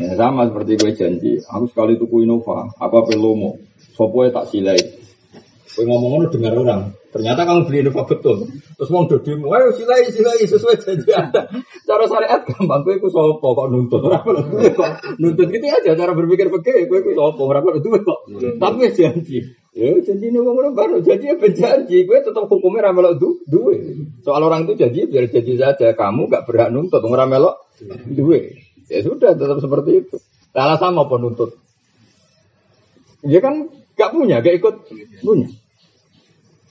[0.00, 1.32] Ya, sama seperti gue janji.
[1.44, 3.60] Aku sekali tuku Innova, aku apa lomo.
[3.92, 4.80] Sopo tak silai.
[5.76, 6.82] Gue ngomong dengar orang.
[7.10, 8.46] Ternyata kamu beli Innova betul.
[8.78, 11.50] Terus mau dodimu, ayo silai silai sesuai janji anda.
[11.88, 13.98] Cara syariat gampang, gue ikut sopo kok nuntut.
[15.18, 18.20] nuntut gitu aja cara berpikir pakai, gue ikut sopo berapa itu kok.
[18.62, 19.38] Tapi janji.
[19.74, 22.06] Ya janji ini mau baru janji ya berjanji.
[22.06, 24.06] Gue tetap hukumnya ramelok du duwe.
[24.22, 25.90] Soal orang itu janji biar janji saja.
[25.94, 27.58] Kamu gak berhak nuntut ramelok
[28.06, 28.54] duwe.
[28.86, 30.16] Ya sudah tetap seperti itu.
[30.54, 31.58] Alasan mau penuntut.
[33.22, 34.74] Dia kan gak punya, gak ikut
[35.20, 35.48] punya.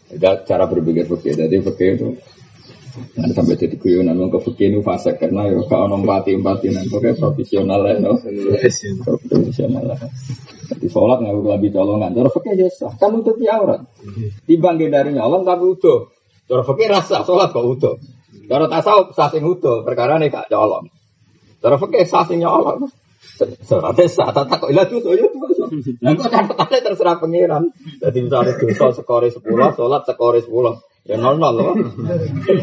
[0.09, 1.37] Ada cara berpikir fikih.
[1.37, 2.07] Jadi fikih itu
[3.15, 6.89] Nanti sampai jadi guyonan mau ke fikih itu fase karena ya kalau nompati empati nanti
[6.89, 8.17] pokoknya profesional lah, no?
[9.29, 9.99] profesional lah.
[10.69, 12.11] Jadi sholat nggak lebih colongan.
[12.17, 12.93] Cara fikih ya sah.
[12.97, 13.85] Kan untuk aurat.
[14.45, 15.99] Timbang dari nyolong tapi udah.
[16.49, 17.95] Cara fikih rasa sholat kok udah.
[18.49, 19.85] Cara tasawuf sah sing udah.
[19.85, 20.89] Perkara nih gak colong.
[21.61, 22.89] Cara fikih sah sing nyolong.
[23.39, 25.65] Sholatnya sah, tak kok ilah dosa ya dosa.
[26.03, 27.63] Nah kok catatannya terserah pangeran.
[27.99, 30.79] Jadi misalnya dosa skore sepuluh, sholat skore sepuluh.
[31.07, 31.75] Ya nol nol loh.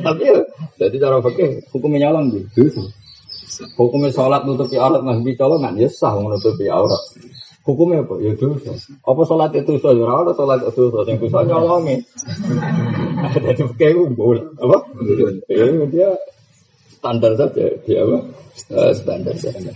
[0.04, 0.44] Tapi ya,
[0.76, 2.88] jadi cara fakir hukumnya nyolong gitu.
[3.80, 7.00] Hukumnya sholat nutupi aurat nggak colongan ya sah menutupi aurat.
[7.66, 8.14] Hukumnya apa?
[8.22, 8.76] Ya dosa.
[9.02, 9.90] Apa sholat itu dosa?
[9.96, 11.08] Ya ada sholat itu dosa.
[11.08, 11.96] Yang dosa nyolongi.
[13.44, 14.78] Jadi fakir boleh apa?
[15.50, 16.08] Ya dia
[16.94, 18.18] standar saja dia apa?
[18.70, 19.72] Uh, standar saja.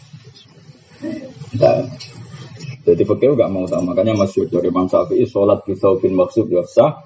[2.81, 3.93] Jadi fakir nggak mau sama.
[3.93, 7.05] Makanya masuk dari Imam Syafi'i sholat di saubin maksud ya sah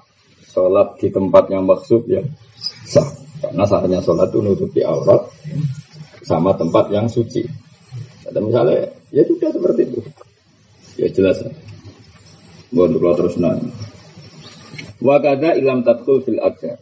[0.51, 2.23] sholat di tempat yang maksud ya
[2.87, 3.05] sah
[3.43, 5.27] karena sahnya sholat itu nutupi aurat
[6.23, 7.45] sama tempat yang suci.
[8.25, 9.99] Ada misalnya ya juga seperti itu.
[10.95, 11.43] Ya jelas.
[12.73, 13.69] Buat untuk terus nanya.
[15.03, 16.79] Wakada ilam tatkul fil ajar.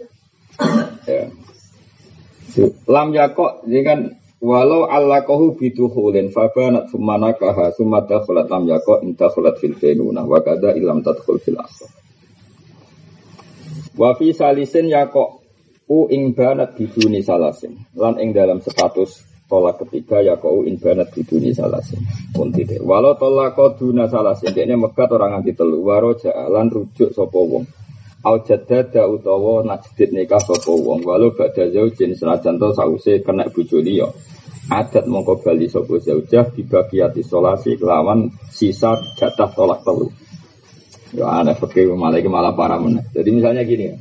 [1.10, 1.28] Ya.
[2.86, 3.99] Lam yakok, jadi kan
[4.43, 10.75] walau Allah kohu biduhulin fabanat sumanakaha sumata khulat lam yakok inta khulat fil fenuna wakada
[10.75, 11.89] ilam tatkul fil ajar.
[13.95, 15.29] Wa fi salisin kok
[15.88, 17.77] u ing banat biduni salasin.
[17.95, 22.01] Lan ing dalam status tolak ketiga kok u ing banat biduni salasin.
[22.34, 22.82] Pun tidak.
[22.82, 24.51] Walau tolak duna salasin.
[24.51, 25.86] Ini megat orang anti telu.
[25.86, 27.83] Waroja lan rujuk sopo wong.
[28.23, 31.03] Au jadada utawa najdid nikah sopo wong.
[31.03, 34.07] Walau bada zaujin senajan to sause kena bojo liya.
[34.71, 40.07] Adat mongko bali sopo zaujah dibagiati solasi kelawan sisa jatah tolak telu.
[41.13, 43.03] Ya aneh fakir malah malah parah mana.
[43.12, 43.91] Jadi misalnya gini,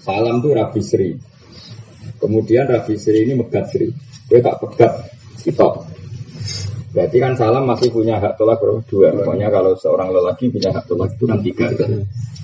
[0.00, 1.10] salam tuh Rabi Sri.
[2.22, 3.90] Kemudian Rabi Sri ini megat Sri.
[4.30, 5.91] Dia tak pegat kita.
[6.92, 8.84] Berarti kan salam masih punya hak tolak berapa?
[8.84, 9.08] Dua.
[9.16, 11.66] Pokoknya kalau seorang lelaki punya hak tolak itu kan tiga.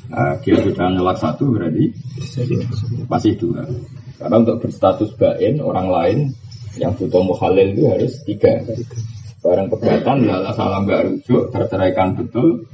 [0.09, 1.93] Nah, dia sudah nolak satu berarti
[3.13, 3.69] masih dua.
[4.17, 6.19] Karena untuk berstatus bain orang lain
[6.81, 8.65] yang butuh muhalil itu harus tiga.
[9.45, 12.67] Barang pegatan, lala salam gak rujuk, terceraikan betul,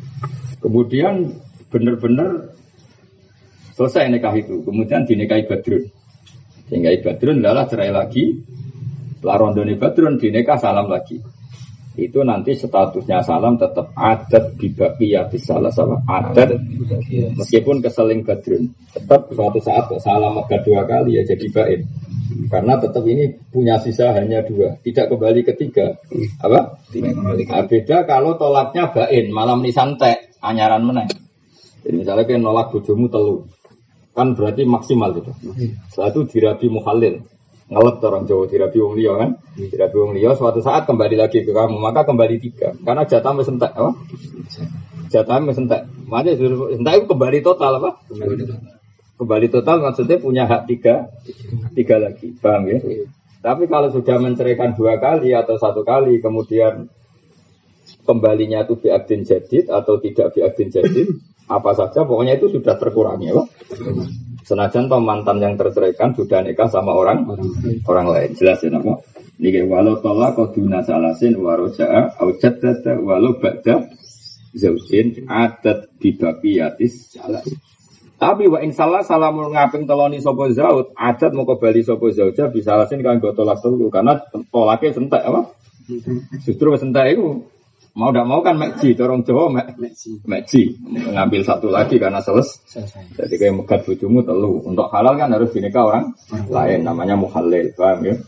[0.64, 1.28] Kemudian
[1.68, 2.56] benar-benar
[3.76, 4.64] selesai nikah itu.
[4.64, 5.84] Kemudian dinikahi Badrun.
[6.72, 8.32] Dinikahi Badrun adalah cerai lagi.
[9.20, 11.20] Setelah rondoni Badrun dinikah salam lagi.
[11.94, 16.58] Itu nanti statusnya salam tetap adat dibagi ya salah sama adat
[17.38, 18.74] meskipun keseling Badrun.
[18.90, 21.80] Tetap suatu saat salam megah dua kali ya jadi baik.
[22.50, 25.94] Karena tetap ini punya sisa hanya dua, tidak kembali ketiga.
[26.42, 26.82] Apa?
[26.90, 27.42] Tidak kembali.
[27.46, 31.06] Nah, beda kalau tolaknya bain, malam ini santai anyaran meneng.
[31.84, 33.44] Jadi misalnya kayak nolak bojomu telu,
[34.16, 35.30] kan berarti maksimal itu.
[35.92, 37.22] Setelah itu dirabi muhalil,
[37.64, 41.52] ngelet orang Jawa dirabi wong liya kan, dirabi wong liya suatu saat kembali lagi ke
[41.52, 43.92] kamu, maka kembali tiga, karena jatah mesentek, apa?
[45.08, 47.90] Jatah mesentek, makanya sentek itu kembali total apa?
[48.08, 48.58] Kembali total.
[49.14, 51.08] Kembali total maksudnya punya hak tiga,
[51.72, 52.78] tiga lagi, paham ya?
[53.44, 56.88] Tapi kalau sudah menceraikan dua kali atau satu kali, kemudian
[58.04, 61.08] kembalinya itu biadin jadid atau tidak biadin jadid
[61.44, 63.44] apa saja pokoknya itu sudah terkurangi ya
[64.44, 67.24] senajan toh mantan yang terceraikan sudah nikah sama orang
[67.88, 68.30] orang lain.
[68.36, 69.00] Jelas ya nama
[69.40, 73.90] ini walau tolak koduna salasin waroja'a au jaddada walau ba'da
[74.54, 77.42] zaujin adat bibaqiyatis salah
[78.14, 83.02] tapi wa insalah salamul ngaping teloni sopo zaud adat mau kembali sopo zauja bisa alasin
[83.02, 83.58] kan gue tolak
[83.90, 84.22] karena
[84.54, 85.50] tolaknya sentak apa?
[86.46, 87.44] Justru sentak itu
[87.94, 89.78] Mau tidak mau kan mekji, dorong Jawa mek
[90.26, 90.74] mekji.
[91.14, 92.58] Ngambil satu lagi karena seles.
[93.14, 94.66] Jadi kayak megat bujumu telu.
[94.66, 96.10] Untuk halal kan harus dinikah orang
[96.50, 96.82] lain.
[96.82, 98.18] Namanya muhalil, paham ya?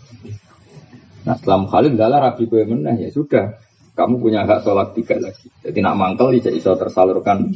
[1.26, 3.58] Nah setelah muhalil adalah rabi gue menah ya sudah.
[3.98, 5.50] Kamu punya hak tolak tiga lagi.
[5.66, 7.50] Jadi nak mangkel tidak bisa tersalurkan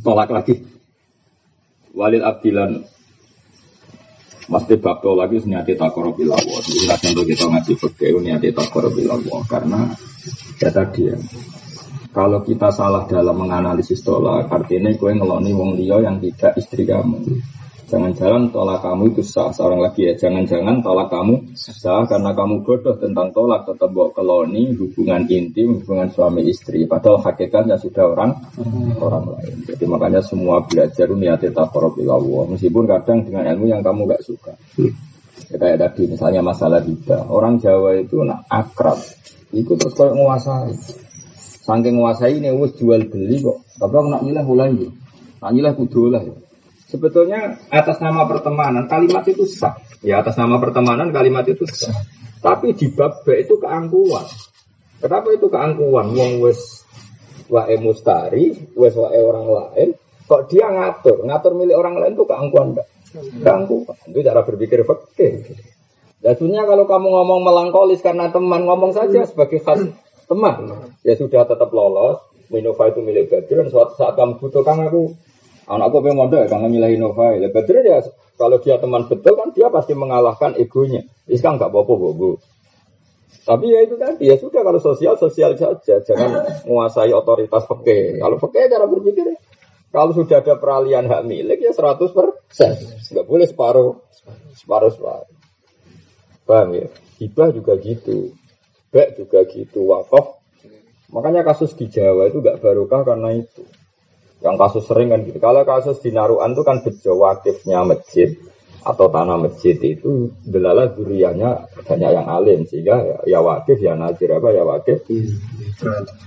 [0.00, 0.64] tolak lagi.
[1.92, 2.80] Walil abdilan
[4.46, 6.62] Mesti bakto lagi niati takoro bilawo.
[6.62, 9.90] Jadi kadang kita ngaji fakir niati takoro bilawo karena
[10.62, 11.18] ya tadi ya.
[12.16, 17.20] Kalau kita salah dalam menganalisis tolak, artinya kue ngeloni wong liya yang tidak istri kamu.
[17.86, 19.54] Jangan-jangan tolak kamu itu sah.
[19.54, 24.74] Seorang lagi ya, jangan-jangan tolak kamu sah karena kamu bodoh tentang tolak tetap bawa keloni
[24.74, 26.82] hubungan intim, hubungan suami istri.
[26.90, 28.42] Padahal hakikatnya sudah orang
[28.98, 29.62] orang lain.
[29.70, 32.50] Jadi makanya semua belajar niatnya takorobilawo.
[32.50, 34.58] Meskipun kadang dengan ilmu yang kamu gak suka.
[35.46, 37.30] Ya, kayak tadi misalnya masalah hibah.
[37.30, 38.98] Orang Jawa itu nak akrab.
[39.54, 40.74] Itu terus kalau menguasai.
[41.62, 43.62] Saking menguasai ini wis jual beli kok.
[43.78, 44.90] Tapi aku nak milah mulai ya.
[45.46, 46.45] Nak milah kudu lah ya.
[46.86, 49.74] Sebetulnya atas nama pertemanan kalimat itu sah.
[50.06, 51.94] Ya atas nama pertemanan kalimat itu sah.
[52.38, 54.26] Tapi di bab B itu keangkuhan.
[55.02, 56.14] Kenapa itu keangkuhan?
[56.14, 56.86] Wong wes
[57.50, 59.88] wae mustari, wes wae orang lain,
[60.26, 62.88] kok dia ngatur, ngatur milik orang lain itu keangkuhan enggak?
[63.42, 63.96] Keangkuhan.
[64.06, 65.42] Itu cara berpikir fakir.
[66.22, 69.90] Ya kalau kamu ngomong melankolis karena teman, ngomong saja sebagai khas
[70.26, 70.54] teman.
[71.02, 72.22] Ya sudah tetap lolos.
[72.46, 75.18] Innova itu milik Badr dan suatu saat kamu butuhkan aku
[75.66, 77.34] anakku pengen mondok ya kangen milih Innova.
[77.36, 77.98] Ya Badr ya
[78.38, 81.06] kalau dia teman betul kan dia pasti mengalahkan egonya.
[81.26, 82.38] Iskan nggak apa-apa.
[83.46, 88.18] Tapi ya itu tadi ya sudah kalau sosial sosial saja jangan menguasai otoritas peke.
[88.18, 89.38] Kalau peke cara berpikir
[89.94, 92.72] kalau sudah ada peralihan hak milik ya 100 persen.
[93.14, 94.02] Nggak boleh separuh,
[94.58, 95.30] separuh separuh.
[96.46, 96.86] Paham ya?
[97.18, 98.30] Hibah juga gitu.
[98.94, 99.90] Bek juga gitu.
[99.90, 100.38] Wakaf.
[101.10, 103.62] Makanya kasus di Jawa itu gak barokah karena itu.
[104.44, 105.38] Yang kasus sering kan gitu.
[105.40, 108.36] Kalau kasus di Naruan itu kan bejo wakifnya masjid
[108.86, 114.30] atau tanah masjid itu delala duriannya banyak yang alim sehingga ya, ya wakif ya nazir
[114.30, 115.02] apa ya wakif?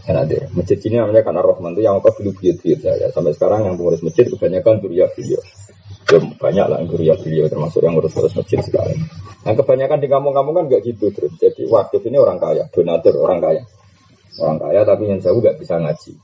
[0.04, 3.32] Ya nazir masjid ini namanya karena Rohman itu yang wakaf dulu buyut buyut ya sampai
[3.38, 5.42] sekarang yang pengurus masjid kebanyakan durian beliau.
[6.10, 9.00] Ya banyak lah yang durian beliau termasuk yang ngurus-ngurus masjid sekarang.
[9.46, 11.32] Yang kebanyakan di kampung-kampung kan nggak gitu terus.
[11.40, 13.64] Jadi wakif ini orang kaya donatur orang kaya.
[14.42, 16.18] Orang kaya tapi yang jauh nggak bisa ngaji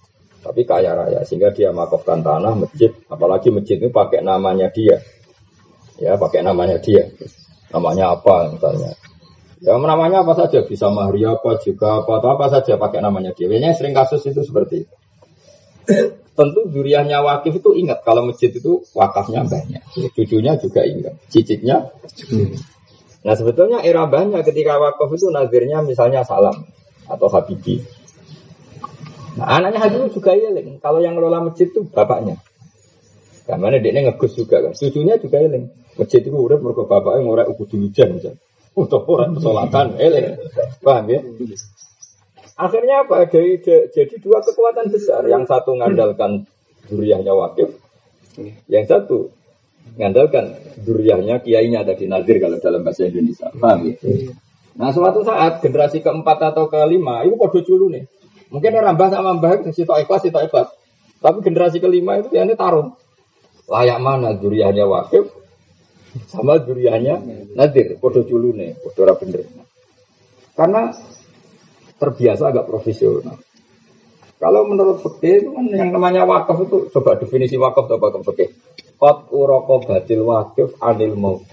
[0.46, 5.02] tapi kaya raya sehingga dia makofkan tanah masjid apalagi masjid itu pakai namanya dia.
[5.98, 7.10] Ya pakai namanya dia.
[7.74, 8.94] Namanya apa misalnya.
[9.66, 13.50] Ya namanya apa saja bisa mahri apa juga apa atau apa saja pakai namanya dia.
[13.50, 14.96] Biasanya sering kasus itu seperti itu.
[16.38, 19.82] Tentu duriannya wakif itu ingat kalau masjid itu wakafnya banyak.
[20.14, 21.90] Cucunya juga ingat cicitnya
[23.26, 26.70] nah sebetulnya era banyak ketika wakaf itu nazirnya misalnya salam
[27.10, 27.82] atau habibi
[29.36, 32.40] nah anaknya Habibie juga iling kalau yang ngelola masjid itu bapaknya
[33.46, 37.88] karena dia ngegus juga kan cucunya juga iling Masjid itu urip mergo bapake ngorek kudu
[37.88, 38.20] hujan.
[38.76, 40.36] Untuk orang pesolatan, eling.
[40.84, 41.24] Paham ya?
[42.60, 43.24] Akhirnya apa?
[43.32, 43.64] Jadi,
[43.96, 45.24] jadi dua kekuatan besar.
[45.24, 46.44] Yang satu mengandalkan
[46.92, 47.80] duriahnya wakif.
[48.68, 49.18] Yang satu
[49.96, 53.48] mengandalkan duriahnya kiainya tadi nazir kalau dalam bahasa Indonesia.
[53.56, 53.96] Paham ya?
[54.76, 58.04] Nah suatu saat generasi keempat atau kelima itu kode culu nih.
[58.56, 60.72] Mungkin orang mbah sama mbah itu sitok ikhlas, sitok ikhlas.
[61.20, 62.96] Tapi generasi kelima itu ya ini tarung.
[63.68, 65.28] Layak mana duriahnya wakif,
[66.32, 69.44] sama duriannya nadir, podo culune, podo bener.
[70.56, 70.96] Karena
[72.00, 73.36] terbiasa agak profesional.
[74.36, 78.50] Kalau menurut fikih itu kan yang namanya wakaf itu coba definisi wakaf coba ke fikih.
[78.96, 81.44] Qat uroko batil wakif anil maut.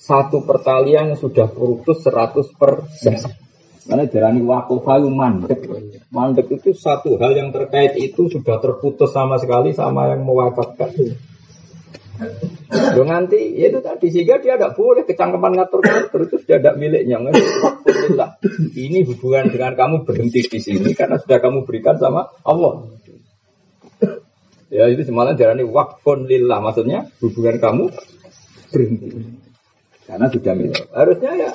[0.00, 3.20] Satu pertalian sudah putus 100 persen.
[3.80, 5.60] Karena darani wakaf itu mandek.
[6.12, 10.92] Mandek itu satu hal yang terkait itu sudah terputus sama sekali sama yang mewakafkan.
[12.70, 16.76] Lo nanti ya itu tadi sehingga dia tidak boleh kecangkepan ngatur ngatur itu sudah tidak
[16.76, 17.16] miliknya.
[18.76, 22.84] Ini hubungan dengan kamu berhenti di sini karena sudah kamu berikan sama Allah.
[24.70, 27.84] Ya itu semalam jarani wakfun lillah maksudnya hubungan kamu
[28.70, 29.08] berhenti
[30.04, 30.84] karena sudah milik.
[30.92, 31.50] Harusnya ya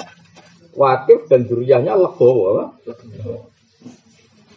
[0.76, 2.76] wakif dan duriahnya legowo.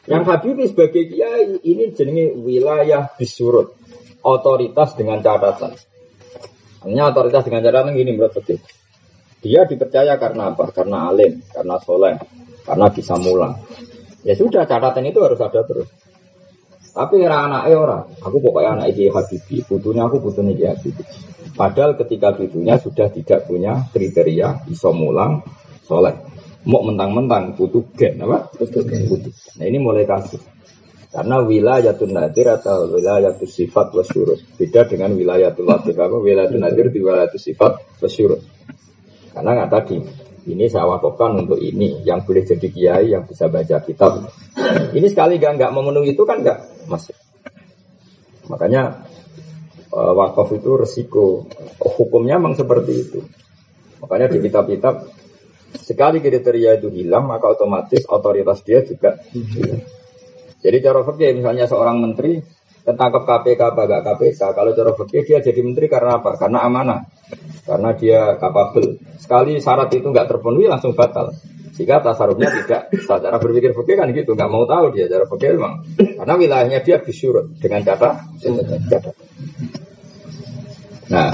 [0.09, 3.77] Yang Habibie sebagai kiai ini jenenge wilayah disurut
[4.25, 5.77] otoritas dengan catatan.
[6.85, 8.61] Hanya otoritas dengan catatan gini menurut Fikih.
[9.39, 10.75] Dia dipercaya karena apa?
[10.75, 12.19] Karena alim, karena soleh,
[12.67, 13.55] karena bisa mulang.
[14.27, 15.87] Ya sudah catatan itu harus ada terus.
[16.91, 21.05] Tapi era anak orang, aku pokoknya anak ini Habibi, butuhnya aku butuhnya dia Habibi.
[21.55, 25.47] Padahal ketika butuhnya sudah tidak punya kriteria bisa mulang,
[25.89, 26.13] soleh.
[26.69, 28.53] Mau mentang-mentang butuh gen apa?
[28.53, 28.85] Butuh.
[29.57, 30.45] Nah ini mulai kasus.
[31.09, 34.37] Karena wilayatul nadir atau wilayatul sifat wasyurut.
[34.61, 35.97] Beda dengan wilayatul latif.
[35.97, 38.45] Apa wilayatul nadir di wilayatul sifat wasyurut.
[39.33, 39.97] Karena nggak tadi,
[40.53, 44.29] ini saya wakafkan untuk ini yang boleh jadi kiai yang bisa baca kitab.
[44.93, 47.17] Ini sekali gak nggak memenuhi itu kan nggak masuk.
[48.53, 49.09] Makanya
[49.93, 51.49] uh, wakaf itu resiko.
[51.81, 53.21] Hukumnya memang seperti itu.
[54.05, 54.95] Makanya di kitab-kitab
[55.77, 59.21] sekali kriteria itu hilang maka otomatis otoritas dia juga.
[60.59, 62.43] Jadi cara fikih misalnya seorang menteri
[62.83, 64.41] ketangkap KPK apa gak KPK.
[64.57, 66.41] Kalau cara fikih dia jadi menteri karena apa?
[66.41, 67.01] Karena amanah.
[67.69, 68.97] Karena dia kapabel.
[69.21, 71.37] Sekali syarat itu nggak terpenuhi langsung batal.
[71.79, 75.85] Jika tasarufnya tidak cara berpikir fikih kan gitu, nggak mau tahu dia cara fikih memang.
[75.95, 78.25] Karena wilayahnya dia disurut dengan kata
[81.09, 81.33] Nah,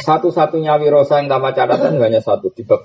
[0.00, 2.80] satu-satunya wirosa yang tanpa catatan hanya satu di bab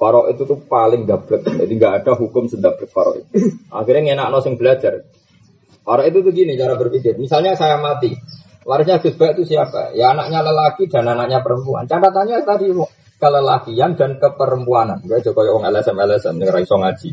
[0.00, 3.52] Faro itu tuh paling gablek, jadi nggak ada hukum sedablek faro itu.
[3.68, 5.04] Akhirnya enak nosing belajar.
[5.84, 7.20] Faro itu tuh gini cara berpikir.
[7.20, 8.16] Misalnya saya mati,
[8.64, 9.92] warisnya Gus itu siapa?
[9.92, 11.84] Ya anaknya lelaki dan anaknya perempuan.
[11.84, 12.72] Catatannya tadi
[13.20, 15.04] kelelakian dan keperempuanan.
[15.04, 17.10] Gak coba yang LSM LSM yang iso ngaji.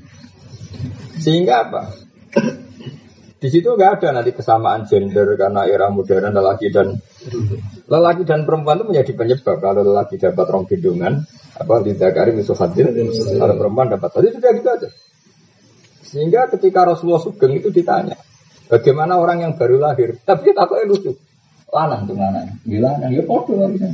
[1.20, 1.92] Sehingga apa?
[3.38, 6.98] Di situ nggak ada nanti kesamaan gender karena era modern lelaki dan
[7.86, 11.22] lelaki dan perempuan itu menjadi penyebab kalau lelaki dapat rong gendongan
[11.54, 12.90] apa di Dakari musuh hadir
[13.38, 14.90] kalau perempuan dapat tadi sudah gitu aja
[16.08, 18.16] Sehingga ketika Rasulullah Sugeng itu ditanya,
[18.72, 20.16] bagaimana orang yang baru lahir?
[20.24, 21.12] Tapi takutnya lucu.
[21.68, 22.48] Lanang tuh lanang.
[22.64, 23.12] Gila, lanang.
[23.12, 23.92] Ya podo warisan.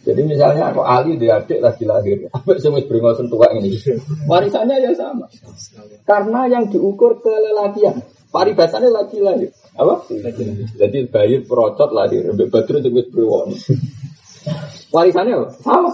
[0.00, 3.78] Jadi misalnya aku Ali dia adik lagi lahir, apa sih wis beringo tua ini?
[4.26, 5.28] Warisannya ya sama.
[6.08, 9.50] Karena yang diukur kelelakian, paribasannya lagi lahir.
[9.74, 10.06] Apa?
[10.78, 13.50] Jadi bayi perocot lahir, Mbak Badru itu wis beringo.
[14.90, 15.46] Warisannya apa?
[15.62, 15.90] Sama.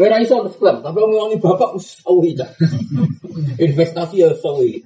[0.00, 2.32] Merah iso Islam, tapi ngomongin bapak us sawi
[3.60, 4.84] Investasi ya sawi.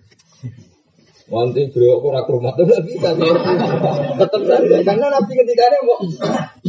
[1.31, 6.03] Nanti beliau aku rak rumah lagi bisa tetap saja karena nabi ketika ini mau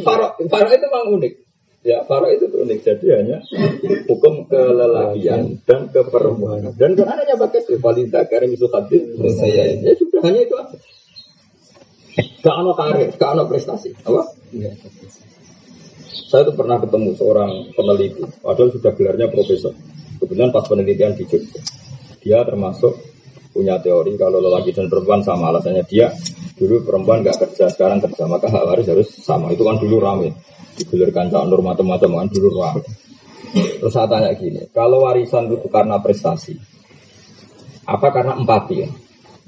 [0.06, 1.34] paro paro itu memang unik
[1.82, 3.38] ya paro itu unik jadi hanya
[4.06, 9.02] hukum kelelakian dan keperempuanan dan Quran hanya pakai valida karena itu hadis
[9.38, 10.78] saya ya sudah hanya itu aja
[12.42, 14.22] gak ada karir gak ada prestasi apa
[14.54, 14.72] iya.
[16.32, 19.76] Saya itu pernah ketemu seorang peneliti, padahal sudah gelarnya profesor.
[20.16, 21.60] Kebetulan pas penelitian di Jogja.
[22.24, 23.11] Dia termasuk
[23.52, 26.12] punya teori kalau lelaki dan perempuan sama alasannya dia
[26.56, 30.34] dulu perempuan nggak kerja sekarang kerja maka hak waris harus sama itu kan dulu rame
[30.80, 32.82] digulirkan cak nur macam-macam kan dulu rame
[33.52, 36.56] terus saya tanya gini kalau warisan itu karena prestasi
[37.86, 38.90] apa karena empati ya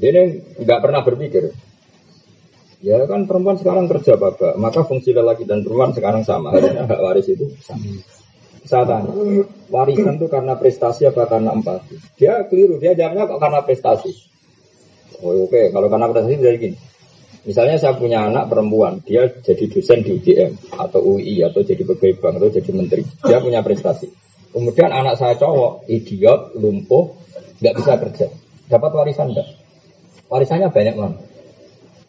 [0.04, 0.22] ini
[0.60, 1.56] nggak pernah berpikir
[2.84, 6.52] Ya kan perempuan sekarang kerja bapak, maka fungsi lelaki dan perempuan sekarang sama.
[6.52, 7.48] Harusnya hak waris itu.
[8.64, 9.12] Tanya,
[9.68, 12.00] warisan itu karena prestasi apa karena empati?
[12.16, 14.12] Dia keliru, dia jawabnya kok karena prestasi.
[15.20, 16.78] Oh, Oke, kalau karena prestasi dari gini.
[17.44, 22.16] Misalnya saya punya anak perempuan, dia jadi dosen di UGM atau UI atau jadi pegawai
[22.24, 23.04] bank atau jadi menteri.
[23.20, 24.08] Dia punya prestasi.
[24.56, 27.20] Kemudian anak saya cowok, idiot, lumpuh,
[27.60, 28.28] nggak bisa kerja.
[28.72, 29.60] Dapat warisan enggak?
[30.32, 31.20] Warisannya banyak mana?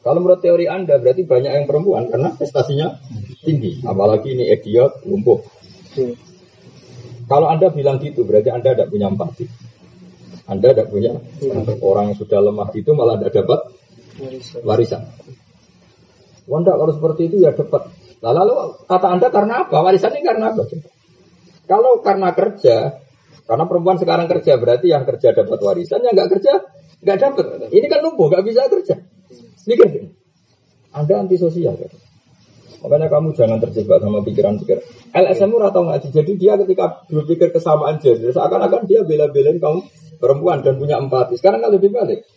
[0.05, 2.95] Kalau menurut teori Anda berarti banyak yang perempuan karena prestasinya
[3.43, 3.83] tinggi.
[3.83, 5.43] Apalagi ini idiot, lumpuh.
[7.25, 9.45] Kalau Anda bilang gitu berarti Anda tidak punya empati.
[10.45, 11.17] Anda tidak punya
[11.81, 13.61] orang yang sudah lemah itu malah tidak dapat
[14.61, 15.09] warisan.
[16.45, 17.89] Wanda kalau seperti itu ya dapat.
[18.21, 19.81] Nah, lalu kata Anda karena apa?
[19.81, 20.69] Warisan ini karena apa?
[21.65, 23.01] Kalau karena kerja,
[23.49, 26.53] karena perempuan sekarang kerja berarti yang kerja dapat warisan, yang nggak kerja
[27.01, 27.45] nggak dapat.
[27.73, 29.01] Ini kan lumpuh, nggak bisa kerja.
[29.65, 30.05] Mikir sih.
[30.93, 31.93] Anda antisosial kan?
[32.85, 34.85] Makanya kamu jangan terjebak sama pikiran-pikiran.
[35.17, 36.09] LSM atau ngaji.
[36.13, 39.89] Jadi dia ketika berpikir kesamaan gender, seakan-akan dia bela-belain kamu
[40.21, 41.41] perempuan dan punya empati.
[41.41, 42.29] Sekarang kan lebih balik.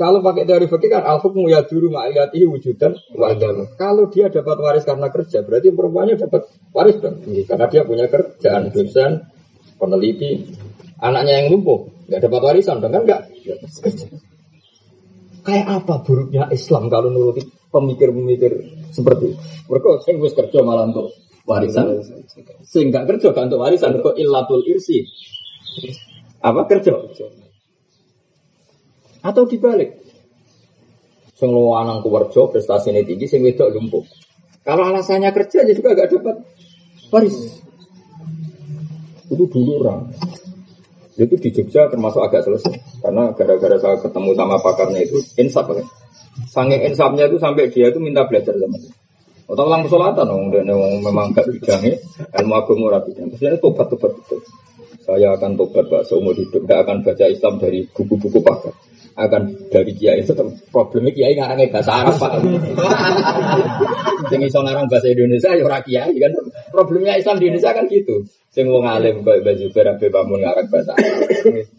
[0.00, 3.52] Kalau pakai teori fikih kan al-hukmu ya dulu ma'iyatihi wujudan wajar.
[3.76, 7.20] Kalau dia dapat waris karena kerja, berarti perempuannya dapat waris dong.
[7.20, 9.28] Karena dia punya kerjaan, dosen,
[9.76, 10.56] peneliti.
[10.96, 13.20] Anaknya yang lumpuh, nggak dapat warisan dong kan nggak?
[15.40, 18.52] Kayak apa buruknya Islam kalau nuruti pemikir-pemikir
[18.92, 19.36] seperti itu?
[19.70, 21.16] Mereka sing wis kerja malah untuk
[21.48, 22.04] warisan.
[22.66, 25.08] Sing gak kerja kan untuk warisan kok illatul irsi.
[26.44, 26.92] Apa kerja?
[29.20, 30.00] Atau dibalik.
[31.36, 34.04] Sing lanang kuwerjo prestasinya tinggi, sing wedok lumpuh.
[34.60, 36.36] Kalau alasannya kerja ya juga gak dapat
[37.08, 37.64] waris.
[39.30, 40.12] Itu dulu orang.
[41.20, 43.04] Itu di Jogja termasuk agak selesai.
[43.04, 45.84] Karena gara-gara saya ketemu sama pakarnya itu insaf kan.
[46.48, 48.96] Sange insafnya itu sampai dia itu minta belajar sama saya.
[49.50, 50.70] Atau kesolatan dong, dan
[51.02, 51.98] memang gak bidangnya,
[52.38, 53.34] ilmu murah bidang.
[53.34, 54.38] Terus tobat-tobat itu.
[55.00, 58.74] Saya akan tobat pak seumur hidup, tidak akan baca Islam dari buku-buku pakar
[59.20, 60.32] akan dari kiai itu
[60.70, 62.30] problemnya kiai ngarangnya bahasa Arab pak.
[64.30, 66.32] Yang iso ngarang bahasa Indonesia ya orang kiai kan.
[66.70, 68.24] Problemnya Islam di Indonesia kan gitu.
[68.50, 71.28] Sing wong alim baju berabe bangun ngarang bahasa Arab.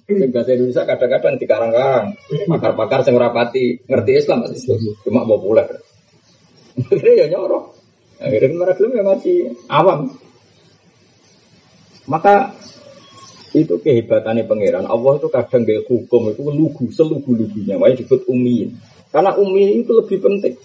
[0.06, 2.06] Sing bahasa Indonesia kadang-kadang dikarang-karang.
[2.52, 4.46] Pakar-pakar sing rapati ngerti Islam
[5.08, 5.68] cuma populer.
[6.78, 7.64] Akhirnya ya nyorok.
[8.22, 9.38] Akhirnya mereka belum ya masih
[9.72, 10.00] awam.
[12.06, 12.54] Maka
[13.52, 14.88] itu kehebatannya pangeran.
[14.88, 17.76] Allah itu kadang gak hukum itu lugu, selugu-lugunya.
[17.76, 18.80] Makanya disebut umiin.
[19.12, 20.56] Karena umiin itu lebih penting.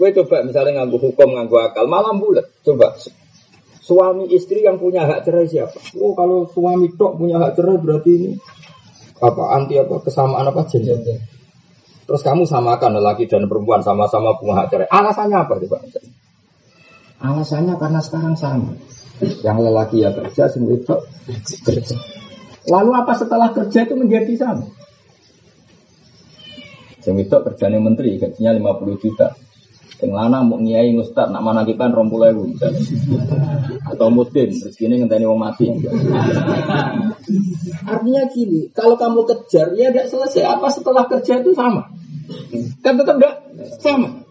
[0.00, 2.48] Gue coba misalnya nganggu hukum, nganggu akal, malam bulat.
[2.64, 2.96] Coba
[3.84, 5.76] suami istri yang punya hak cerai siapa?
[6.00, 8.30] Oh kalau suami tok punya hak cerai berarti ini
[9.20, 11.04] apa anti apa kesamaan apa jenis
[12.08, 14.88] Terus kamu samakan lelaki dan perempuan sama-sama punya hak cerai.
[14.88, 15.76] Alasannya apa coba?
[17.20, 18.72] Alasannya karena sekarang sama.
[19.20, 21.04] Yang lelaki ya kerja, sing wedok
[21.64, 21.96] kerja.
[22.68, 24.64] Lalu apa setelah kerja itu menjadi sama?
[27.00, 29.36] Sing wedok kerjanya menteri, gajinya 50 juta.
[30.00, 32.56] Sing lanang mau ngiai ngustad nak mana kita rompul ewu
[33.84, 35.68] atau mudin rezeki ngenteni wong mati.
[37.84, 40.56] Artinya gini, kalau kamu kejar ya tidak selesai.
[40.56, 41.92] Apa setelah kerja itu sama?
[42.80, 43.34] Kan tetap tidak
[43.84, 44.24] sama.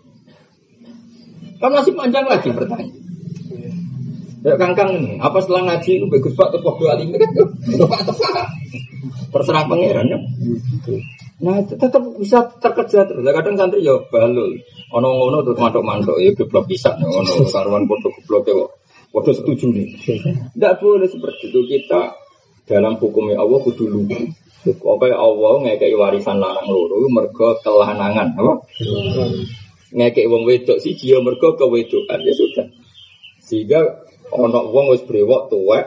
[1.62, 2.98] Kan masih panjang lagi pertanyaan.
[4.40, 7.28] Ya kangkang ini, apa setelah ngaji itu bagus pak terus dua alim kan?
[7.92, 8.48] Pak terserah,
[9.36, 10.20] terserah pangeran ya.
[11.44, 13.24] Nah tetap bisa terkerja terus.
[13.24, 14.60] Kadang santri ya balul.
[14.96, 17.20] Ono ngono tuh mantuk-mantuk ya geblok bisa ono
[17.52, 18.56] karuan foto geblok ya.
[19.12, 19.88] Waduh setuju nih.
[20.56, 22.16] Tidak boleh seperti itu kita
[22.64, 24.32] dalam hukumnya Allah kudu lugu.
[24.60, 28.54] Pokoknya Allah ngekei warisan larang loro mergo kelanangan apa?
[29.96, 32.68] Ngekei wong wedok sih dia mergo kewedokan ya sudah.
[33.40, 35.86] Sehingga ono wong wis brewok tuwek.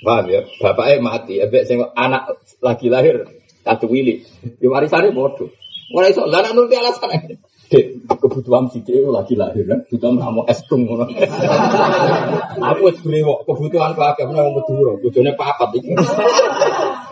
[0.00, 0.40] Paham ya?
[0.60, 3.28] Bapaknya mati, ebek sing anak lagi lahir
[3.64, 4.24] katu wili.
[4.40, 5.52] Di warisane bodoh.
[5.92, 7.36] Ora iso lah nuruti alasan.
[7.70, 11.06] Dek, kebutuhan si dia lagi lahir kan, kita mau es krim ngono.
[12.58, 15.94] Aku wis brewok, kebutuhan ku akeh menawa Madura, bojone papat iki.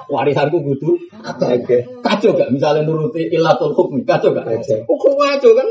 [0.08, 1.78] Warisanku butuh Oke.
[2.00, 4.48] Kacau gak misalnya nuruti ilatul hukmi, kacau gak?
[4.88, 5.68] Hukum kacau kan?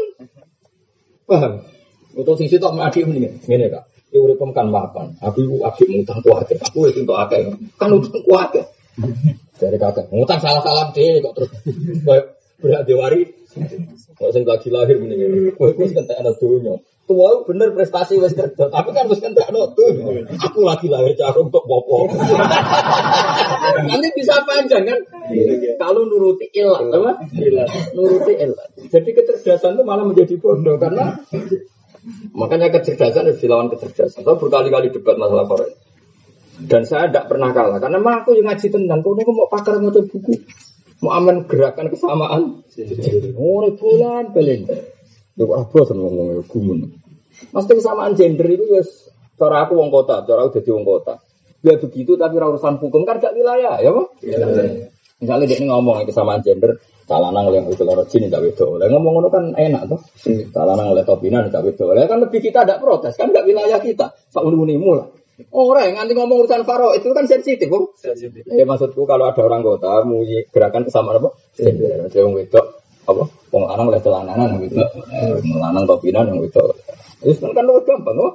[1.27, 1.53] Paham?
[2.17, 3.85] Untuk sing sitok adik ini, ngene kak.
[4.09, 5.13] Ya udah kan mapan.
[5.21, 6.49] Aku iku adik ngutang kuat.
[6.49, 7.53] Aku itu untuk akeh.
[7.77, 8.49] Kan utang kuat.
[9.57, 11.49] Dari kakak, ngutang salah-salah deh kok terus
[12.61, 13.25] berat diwari.
[14.17, 16.77] Kok sing lagi lahir mending Kowe wis kentek ana donya.
[17.07, 20.25] Tua bener prestasi wis kerja, tapi kan wis kentek ana donya.
[20.45, 22.05] Aku lagi lahir cakep untuk popo.
[23.85, 24.99] Nanti bisa panjang kan?
[25.77, 27.11] Kalau nuruti ilat, apa?
[27.97, 28.69] Nuruti ilat.
[28.93, 31.17] Jadi kecerdasan itu malah menjadi bodoh karena
[32.31, 34.23] makanya kecerdasan harus dilawan kecerdasan.
[34.23, 35.71] Saya berkali-kali debat masalah Korea.
[36.57, 39.93] Dan saya tidak pernah kalah karena mah aku yang ngaji tentang kau mau pakar mau
[39.93, 40.33] buku
[41.05, 42.65] mau aman gerakan kesamaan.
[43.37, 44.65] Oh, bulan belen.
[45.37, 46.97] Yo ora bosan ngomong gumun.
[47.53, 48.81] Mesti kesamaan gender itu ya
[49.37, 51.21] cara aku wong kota, cara aku jadi wong kota.
[51.61, 54.07] Ya begitu tapi urusan hukum kan gak wilayah, ya Pak?
[55.21, 58.75] Misalnya dia ini ngomong kesamaan gender, Salanang oleh itu loro jin tidak wedo.
[58.75, 59.99] Oleh ngomong ngono kan enak tuh.
[60.51, 61.87] Salanang oleh topinan tidak wedo.
[61.95, 64.11] Oleh kan lebih kita tidak protes kan gak wilayah kita.
[64.27, 65.07] Sak uni-unimu lah.
[65.53, 67.95] Orang nganti ngomong urusan faro itu kan sensitif, kok.
[68.01, 68.41] Sensitif.
[68.49, 71.29] Ya maksudku kalau ada orang kota mau gerakan kesamaan apa?
[71.55, 72.65] Saya wong wedok
[73.05, 73.23] apa?
[73.53, 74.81] Wong lanang oleh celananan gitu.
[75.47, 76.75] Wong lanang topinan yang wedok.
[77.21, 78.33] Itu kan kan gampang, kok.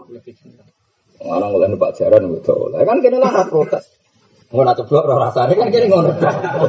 [1.21, 2.73] Wong lanang oleh numpak jaran wedok.
[2.73, 3.85] Kan kene lah protes.
[4.53, 6.13] Ngono ceblok ora rasane kan kene ngono.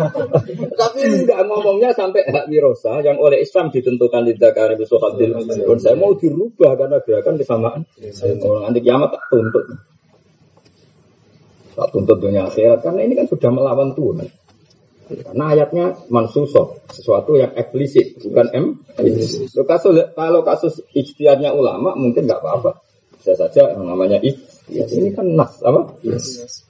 [0.79, 5.35] Tapi enggak ngomongnya sampai hak wirosa yang oleh Islam ditentukan di Dakar itu hadil.
[5.83, 7.81] Saya mau dirubah karena gerakan kesamaan.
[8.39, 9.65] Orang nanti kiamat tak tuntut.
[11.75, 14.31] Tak tuntut dunia akhirat karena ini kan sudah melawan Tuhan.
[15.03, 18.65] Karena ayatnya mansusoh, sesuatu yang eksplisit, bukan M.
[18.95, 22.79] Kalau kasus, kalau kasus ijtihadnya ulama mungkin nggak apa-apa.
[23.19, 24.87] Bisa saja yang namanya ijtihad.
[24.87, 25.99] Ini kan nas, apa?
[26.07, 26.63] Yes.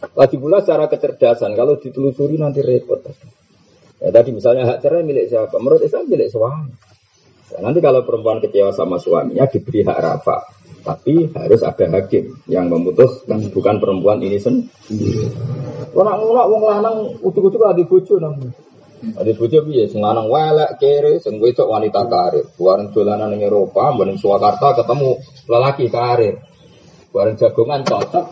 [0.00, 3.04] Lagi pula secara kecerdasan, kalau ditelusuri nanti repot.
[4.00, 5.60] Ya, tadi misalnya hak cerai milik siapa?
[5.60, 6.72] Menurut Islam milik suami.
[7.52, 10.40] Ya, nanti kalau perempuan kecewa sama suaminya diberi hak rafa.
[10.80, 15.28] Tapi harus ada hakim yang memutuskan bukan perempuan ini sendiri.
[15.92, 18.40] Orang orang wong lanang utuk-utuk adi bojo nang.
[19.20, 22.48] Adi bojo piye sing lanang welek kere, sing wedok wanita karir.
[22.56, 26.40] Bareng dolanan ning Eropa, bareng Surakarta ketemu lelaki karir.
[27.12, 28.24] Bareng jagongan cocok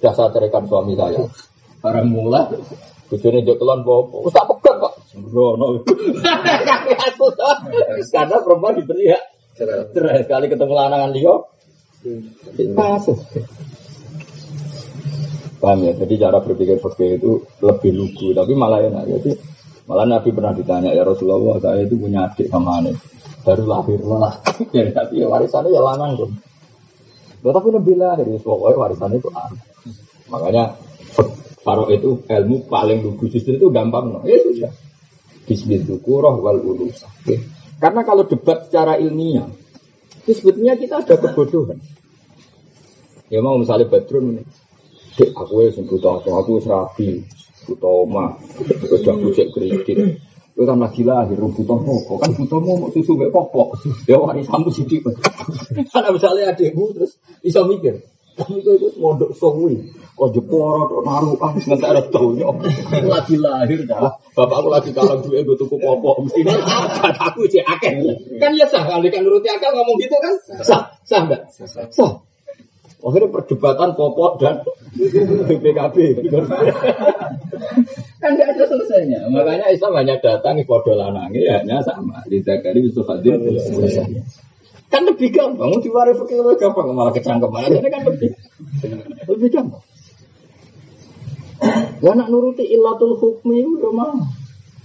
[0.00, 1.20] sudah saya cerikan suami saya.
[1.84, 2.56] Bareng mulai
[3.10, 5.02] Bujurnya jokelon bopo, usah pegang kok.
[5.10, 5.74] Sembrono.
[8.14, 9.22] Karena perempuan diberi hak
[9.90, 11.34] Cerai sekali ketemu lanangan dia.
[12.78, 13.18] Kasus.
[15.60, 15.92] Paham ya?
[15.92, 19.04] Jadi cara berpikir fakir itu lebih lugu, tapi malah enak.
[19.04, 19.30] Jadi
[19.90, 22.96] malah Nabi pernah ditanya ya Rasulullah, saya itu punya adik sama aneh,
[23.44, 24.40] baru lahir malah.
[24.76, 26.30] ya, tapi ya warisannya ya lanang tuh.
[27.44, 29.60] Ya, tapi lebih lahir, ya, pokoknya warisannya itu aneh.
[30.30, 30.78] Makanya
[31.60, 34.08] Faro itu ilmu paling lugu justru itu gampang.
[34.08, 34.18] No.
[34.24, 34.72] Ya sudah.
[35.44, 37.04] Bismillahirrahmanirrahim wal ulus.
[37.76, 39.50] Karena kalau debat secara ilmiah,
[40.24, 41.80] itu sebetulnya kita ada kebodohan.
[43.28, 44.42] Ya mau misalnya Badrun ini,
[45.14, 47.22] Dek, aku ya buta aku, aku serabi,
[47.66, 50.18] buta oma, udah bujek kredit.
[50.50, 53.80] Itu kan lagi lahir, buta pokok, kan buta mau susu gak popok.
[54.10, 55.06] Ya wani sambu sidik.
[55.94, 58.02] Karena misalnya adekmu terus bisa mikir,
[58.40, 59.76] tapi itu itu mondok sowi.
[60.16, 62.48] Kok jeporo, kok naruh, ah, ada taunya.
[63.04, 64.16] Lagi lahir dah.
[64.32, 66.24] Bapak aku lagi kalah duit, gue tuku popok.
[66.24, 66.52] Mesti ini,
[67.20, 67.92] aku cek akeh.
[68.40, 70.34] Kan ya sah, kalau kan nuruti akal ngomong gitu kan?
[70.64, 71.48] Sah, sah enggak?
[71.92, 72.20] Sah.
[73.00, 74.60] Akhirnya perdebatan popok dan
[75.48, 75.96] BPKB.
[78.20, 79.24] kan nggak ada selesainya.
[79.32, 82.20] Makanya Islam hanya datang di podo lanangi, hanya sama.
[82.28, 83.40] Lidah kali Yusuf Hadir.
[84.90, 87.78] Kan lebih gampang, mau diwaris pakai lebih gampang, malah kecangkeman.
[87.78, 88.30] Jadi kan lebih,
[89.30, 89.82] lebih gampang.
[92.00, 94.12] Ya nak nuruti illatul hukmi itu udah mah.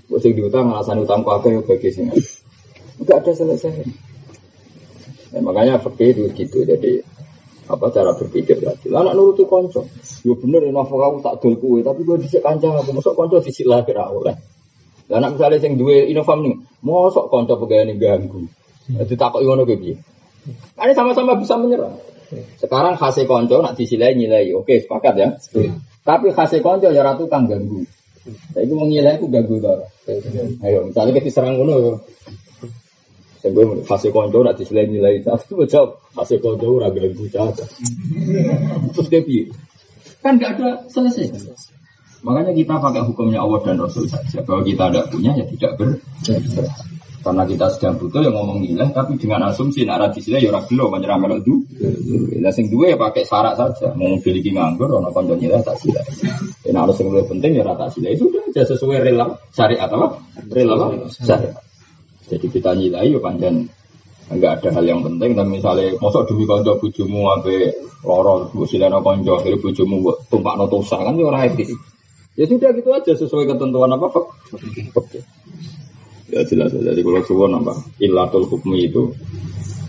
[0.06, 2.14] Gue sing diutang alasan utang pakai ya bagi sini.
[3.02, 3.82] Enggak ada selesai.
[5.34, 6.68] Ya, makanya fakir itu gitu.
[6.68, 7.02] Jadi
[7.66, 8.94] apa cara berpikir tadi.
[8.94, 9.90] Lah anak nuruti konco.
[10.22, 13.42] Yo bener ya nafsu aku tak dol kue, tapi gue dhisik kanca aku mosok konco
[13.42, 14.36] dhisik lah kira oleh.
[15.10, 18.46] Lah anak misalnya sing duwe inovam nih, mosok konco pegawai ganggu.
[18.86, 19.96] Jadi takut ngono ge piye?
[20.78, 21.98] Kan sama-sama bisa menyerang.
[22.62, 25.30] Sekarang khase konco nak disilai nilai, oke sepakat ya.
[26.06, 27.82] Tapi khase konco ya ratu kang ganggu.
[28.54, 29.86] Saya itu mengilai aku ganggu tau.
[30.66, 32.02] Ayo, misalnya kita serang ngono.
[33.42, 37.66] Saya gue fase konco nak disilai nilai satu jawab fase konco ora ganggu caca.
[38.94, 39.44] Terus kayak piye?
[40.26, 41.30] Kan gak ada selesai.
[42.26, 44.42] Makanya kita pakai hukumnya Allah dan Rasul saja.
[44.42, 46.02] Kalau kita tidak punya ya tidak ber.
[47.26, 50.62] Karena kita sedang butuh yang ngomong nilai, tapi dengan asumsi nak radis nilai ya ora
[50.70, 51.58] gelo menyerah melok du.
[52.38, 53.98] Lah sing duwe ya pakai syarat saja.
[53.98, 56.06] Mau pilih nganggur ono kanca nilai tak sila.
[56.70, 58.14] Nek harus yang lebih penting ya rata sila.
[58.14, 60.22] Sudah aja sesuai rela syariat apa?
[60.54, 61.10] Rela apa?
[61.10, 61.58] Syariat.
[62.30, 63.66] Jadi kita nilai ya panjang
[64.30, 67.74] enggak ada hal yang penting dan misalnya mosok demi kanca bojomu ape
[68.06, 71.74] loro mbok silana kanca akhire bojomu mbok tumpakno tosa kan ya ora etis.
[72.38, 74.26] Ya sudah gitu aja sesuai ketentuan apa Pak?
[76.36, 76.76] Ya jelas.
[76.76, 79.16] Jadi kalau suwon apa ilatul hukmi itu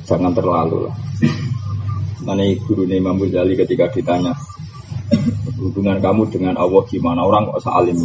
[0.07, 0.95] jangan terlalu lah.
[2.23, 4.31] Mana guru Imam Ghazali ketika ditanya
[5.59, 7.27] hubungan kamu dengan Allah gimana?
[7.27, 7.99] Orang kok salim.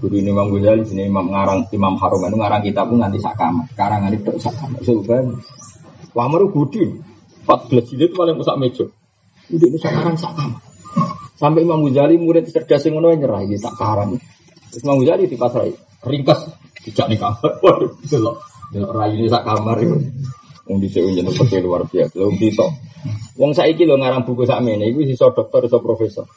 [0.00, 4.16] Guru Imam Ghazali sini Imam ngarang Imam Harum itu ngarang kitab pun nanti sakam karangan
[4.16, 5.36] itu sakam sebenarnya
[6.16, 6.88] Wamaru Budi
[7.44, 8.88] 14 jilid paling usak mejo
[9.52, 10.56] udah itu sakarang sakam
[11.36, 14.16] sampai Imam Ghazali murid cerdas yang ngono nyerah iki tak karang
[14.80, 15.68] Imam Ghazali di pasar
[16.08, 17.52] ringkas tidak nih kamar
[18.08, 18.36] delok
[18.72, 19.98] delok rayu sak kamar itu
[20.70, 22.14] Wong dhisik jeneng pete luar biasa.
[22.14, 22.70] Wong dito.
[23.34, 26.30] Wong saiki lho ngarang buku sakmene iku iso dokter iso profesor.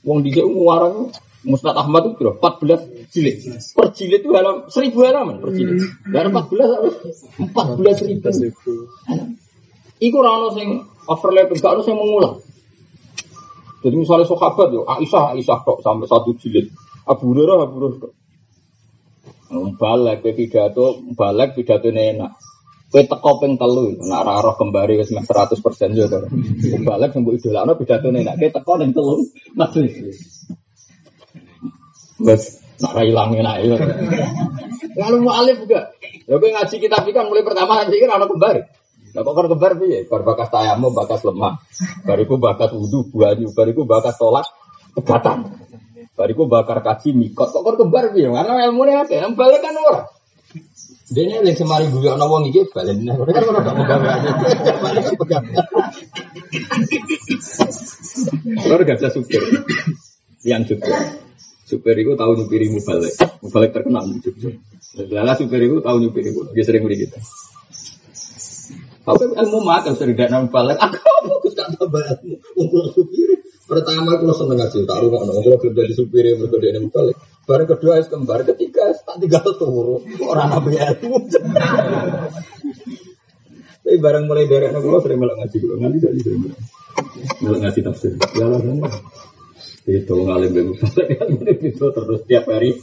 [0.00, 1.12] Wong dhisik ngarang
[1.46, 2.58] Mustad Ahmad itu berapa?
[2.58, 3.36] 14 jilid.
[3.70, 5.78] Per jilid itu dalam 1000 halaman per jilid.
[6.10, 6.94] Dan 14 harus
[7.38, 8.90] 14 ribu.
[10.02, 12.42] Iku ora ono sing overlap, gak ono sing mengulang.
[13.78, 16.66] Jadi misalnya sahabat yo, Aisyah, Aisyah kok sampai satu jilid.
[17.06, 18.10] Abu Hurairah, Abu Hurairah
[19.46, 19.78] kok.
[19.78, 22.32] Balik, pidato, balik pidato enak.
[22.86, 26.22] Kue teko ping telu, nak raro kembali wis meh 100 persen yo to.
[26.86, 28.38] Balik sembuh idolakno pidato enak.
[28.38, 29.26] Kue teko ning telu,
[29.58, 29.94] majelis.
[32.22, 32.42] Wes
[32.82, 33.76] nak ra ilang enak yo.
[34.96, 35.92] Lalu mualif juga.
[36.26, 38.62] Ya kowe ngaji kitab iki kan mulai pertama ngaji kan ana kembali.
[39.16, 40.04] Lah kok kon kembar piye?
[40.04, 41.56] Bar bakas tayamu, bakas lemah.
[42.04, 44.44] Bariku bakas wudu, banyu, bariku bakas tolak
[44.92, 45.56] pegatan.
[46.16, 47.52] Bariku bakar kaji mikot.
[47.52, 48.32] Kok kembar piye?
[48.32, 50.08] Karena ilmune akeh, balik kan ora.
[51.06, 53.04] Dene lek semari gue ana wong iki balen.
[53.04, 53.76] Kan ora gak.
[54.80, 55.04] Balik.
[58.64, 59.44] Ora gak bisa supir.
[60.40, 60.96] Yang supir.
[61.68, 63.12] Supir itu tahu nyupiri mubalik.
[63.44, 64.32] Mubalik terkenal di.
[65.12, 66.32] Lala supir itu tahu nyupiri.
[66.56, 67.20] Dia sering beli kita.
[69.04, 70.80] Tapi ilmu makan sering nampak balik.
[70.80, 70.96] Aku
[71.28, 72.80] fokus tak tambah ilmu.
[72.96, 73.45] Supir.
[73.66, 74.86] Pertama aku seneng ngaji.
[74.86, 75.26] Tak rumah.
[75.26, 77.18] Kalau kerja di supir yang berbeda ini balik.
[77.46, 79.42] Baru kedua es kembar, ketiga es tak tinggal.
[80.26, 81.30] Orang apa ya ilmu.
[83.86, 85.76] Tapi barang mulai dari anak gue sering melak ngaji gue.
[85.78, 86.58] Ngaji jadi sering melak.
[87.38, 88.18] Ngaji tafsir.
[88.34, 88.82] Ya lah kan.
[89.86, 91.30] Itu ngalim bego kan
[91.62, 92.74] itu terus tiap hari.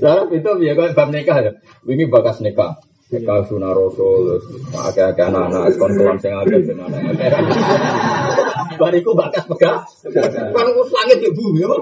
[0.00, 1.52] Nah itu ya kan bab nikah ya.
[1.84, 2.80] Ini bakas nikah.
[3.08, 4.36] Nikah sunah rasul,
[4.76, 7.48] agak-agak anak-anak, kon-kon sing agak dengan anak-anak.
[8.76, 9.80] Bariku bakas pegang.
[10.12, 11.72] Kan us langit ya bu, ya.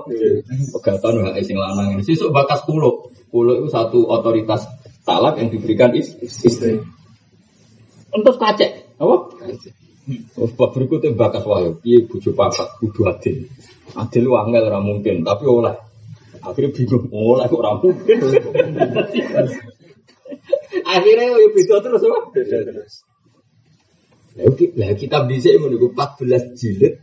[0.71, 1.99] Pegatan hak sing lanang.
[2.07, 3.11] Sesuk bakas pulau.
[3.27, 4.71] Pulau itu satu otoritas
[5.03, 6.79] talak yang diberikan istri.
[8.15, 9.17] Untuk kacek, apa?
[10.07, 11.75] Terus bab berikutnya bakas wae.
[11.83, 13.51] Piye bojo papat kudu adil.
[13.99, 15.75] Adil wangel ora mungkin, tapi oleh.
[16.39, 18.19] Akhirnya bingung, oleh kok ora mungkin.
[20.87, 22.19] Akhirnya yo beda terus apa?
[22.31, 23.03] Beda terus.
[24.79, 27.03] Lah kitab dhisik menunggu 14 jilid.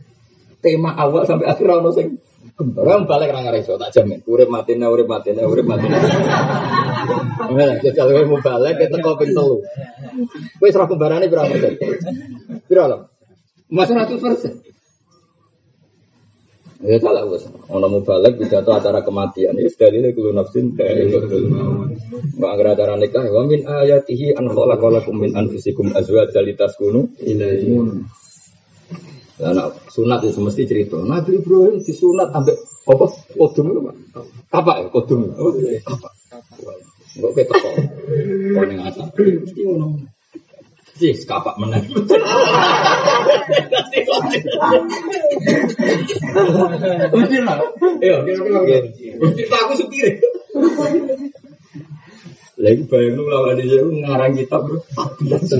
[0.64, 2.16] Tema awal sampai akhir ono sing
[2.56, 4.24] kembarang balik ra ngareso tak jamin.
[4.24, 6.00] Urip matine urip matine urip matine.
[7.44, 10.56] Nah, jajal kowe mau balik kita kok ping 3.
[10.56, 11.76] Kowe serah kembarane berapa persen?
[12.64, 13.12] Pira lah?
[13.68, 14.63] Mas 100 persen.
[16.84, 17.48] Ya salah bos.
[17.72, 19.56] Ono balik pidato acara kematian.
[19.56, 21.48] Ya sudah ini kulo nafsin dari betul.
[22.36, 23.24] Mbak agar acara nikah.
[23.24, 27.80] Wa min ayatihi an khalaqalakum min anfusikum azwajan litaskunu ilaihi.
[29.34, 31.00] Nah, sunat itu mesti cerita.
[31.00, 32.54] Nabi Ibrahim disunat sampai
[32.84, 33.06] apa?
[33.32, 33.94] Kodum itu pak.
[34.52, 35.32] Apa ya kodum?
[35.34, 36.08] Apa?
[37.16, 37.74] Enggak ketok kok.
[38.54, 39.08] Kau ning asap.
[39.16, 39.86] Mesti ngono.
[40.94, 41.82] Sih, kapak menang.
[47.14, 47.58] Mesti lah.
[47.98, 48.78] Iya, kira-kira.
[49.66, 50.22] Aku supir.
[52.54, 54.78] Lagi bayang lu lawan dia ngarang kitab bro.
[54.94, 55.50] 14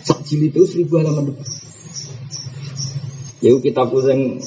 [0.00, 1.44] Sak jilid itu seribu halaman depan.
[3.44, 4.40] Ya kita pusing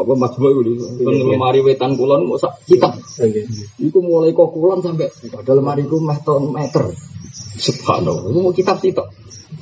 [0.00, 2.96] apa Mas Boy itu kan lemari wetan kulon mau sak kitab.
[3.76, 6.16] Iku mulai kok kulon sampai pada lemari ku meh
[6.56, 6.84] meter.
[7.60, 8.96] Subhanallah, itu mau kitab sih.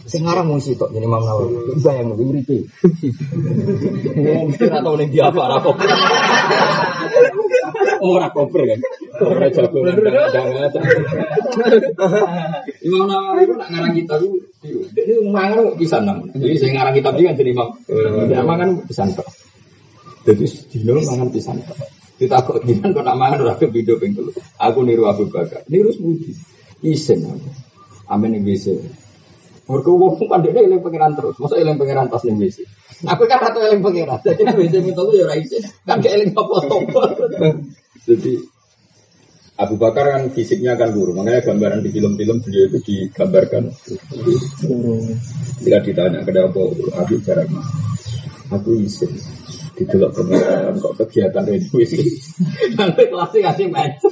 [0.09, 1.76] Sing ngarang mung sitok jadi Imam Nawawi.
[1.84, 2.64] Bayang nang uripe.
[4.49, 5.76] Mesti ora tau ning dia apa ora kok.
[8.01, 8.80] Ora koper kan.
[9.20, 9.84] Ora jago.
[12.80, 16.24] Imam Nawawi itu nak ngarang kitab itu ini mangan pisan nang.
[16.32, 17.68] Jadi sing ngarang kitab iki kan jadi Imam.
[18.32, 19.28] Ya mangan pisan tok.
[20.29, 21.81] Jadi dino mangan pisan tok.
[22.20, 24.29] Kita kok jinan kok nak mangan ora video ping telu.
[24.61, 25.64] Aku niru Abu Bakar.
[25.72, 26.37] Niru semudi.
[26.85, 27.49] Isen aku.
[28.12, 28.76] Amin ning bisa.
[29.68, 32.64] Mereka wong kan dia eling pangeran terus, masa eling pangeran tas ning WC.
[33.05, 35.37] Aku kan ratu eling pangeran, jadi WC minta lu ya ora.
[35.85, 37.03] Kan dia eling apa apa.
[38.09, 38.33] Jadi
[39.61, 43.68] Abu Bakar kan fisiknya kan guru, makanya gambaran di film-film beliau itu digambarkan.
[45.61, 46.61] Jika ditanya kenapa
[46.97, 47.45] Abu Bakar,
[48.49, 49.12] aku isin
[49.79, 51.66] didelok kemudian kok kegiatan ini?
[52.79, 54.03] Nanti kelasnya ngasih match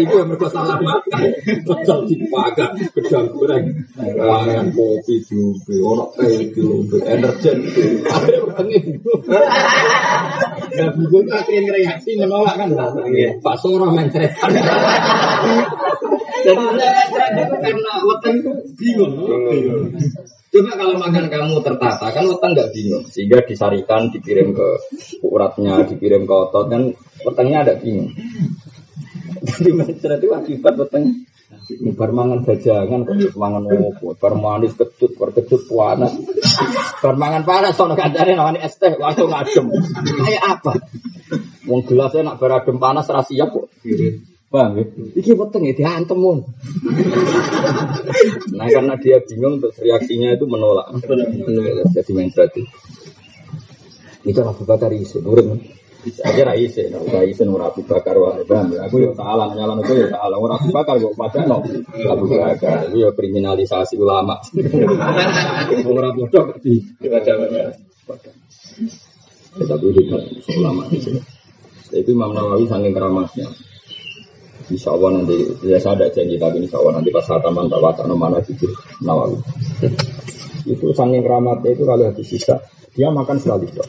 [0.00, 1.28] itu yang mereka salah makan.
[1.44, 3.64] Pecel dipakai gedang goreng.
[3.96, 7.58] Mangan kopi juga ono teh juga energen
[8.06, 9.12] ada orang itu
[10.76, 12.68] nah buku akhirnya reaksi menolak kan?
[13.40, 14.50] Pak Soro mencretan
[16.46, 16.64] jadi
[17.10, 19.14] saya karena waktu itu bingung
[20.56, 24.68] Coba kalau makan kamu tertata kan weteng nggak bingung, sehingga disarikan, dikirim ke
[25.20, 26.96] uratnya, dikirim ke otot kan
[27.28, 28.16] wetengnya ada bingung.
[29.44, 31.28] Jadi macam itu akibat weteng
[31.92, 36.16] bar mangan bajangan kok mangan opo, bar manis kecut, bar panas.
[37.04, 39.68] Bar mangan panas sono kancane namanya es teh langsung adem.
[40.24, 40.72] Kayak apa?
[41.68, 43.68] Wong gelasnya nak bar adem panas ra siap kok.
[44.46, 44.84] Paham ya?
[45.18, 46.46] Iki weteng ya diantem mon.
[48.58, 50.94] nah karena dia bingung terus reaksinya itu menolak.
[51.90, 52.62] Jadi main berarti.
[54.26, 55.58] Itu Abu Bakar isi, nurut
[56.06, 58.86] Saya kira isi, nah udah isi nur Abu Bakar wah paham ya?
[58.86, 60.38] Aku ya salah, nyala aku ya salah.
[60.38, 61.66] Nur Abu Bakar kok pada no
[62.06, 64.38] Abu Bakar itu ya kriminalisasi ulama.
[65.82, 66.78] Orang bodoh di
[69.56, 70.14] Tapi itu
[70.62, 71.20] ulama di sini.
[71.90, 73.46] Itu Imam Nawawi saking keramasnya.
[74.66, 78.14] Insya Allah nanti ya saya ada janji tapi insya Allah nanti pas hataman tak wacana
[78.18, 79.38] mana jujur Nawawi.
[80.66, 82.58] Itu saking keramatnya itu kalau habis sisa
[82.90, 83.86] dia makan sekali dok.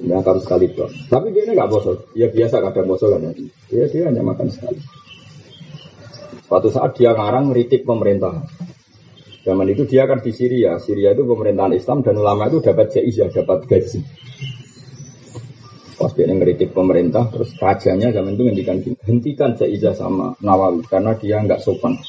[0.00, 0.90] Ya harus sekali dok.
[1.06, 2.10] Tapi dia ini nggak bosok.
[2.18, 3.32] Ya biasa kadang bosok kan ya.
[3.70, 4.80] Ya dia hanya makan sekali.
[6.50, 8.42] Suatu saat dia ngarang ngeritik pemerintah.
[9.46, 10.82] Zaman itu dia kan di Syria.
[10.82, 14.00] Syria itu pemerintahan Islam dan ulama itu dapat jaizah, dapat gaji.
[16.00, 21.44] Pas dia ngeritik pemerintah, terus rajanya zaman itu ngendikan hentikan Jaizah sama Nawawi karena dia
[21.44, 22.00] nggak sopan.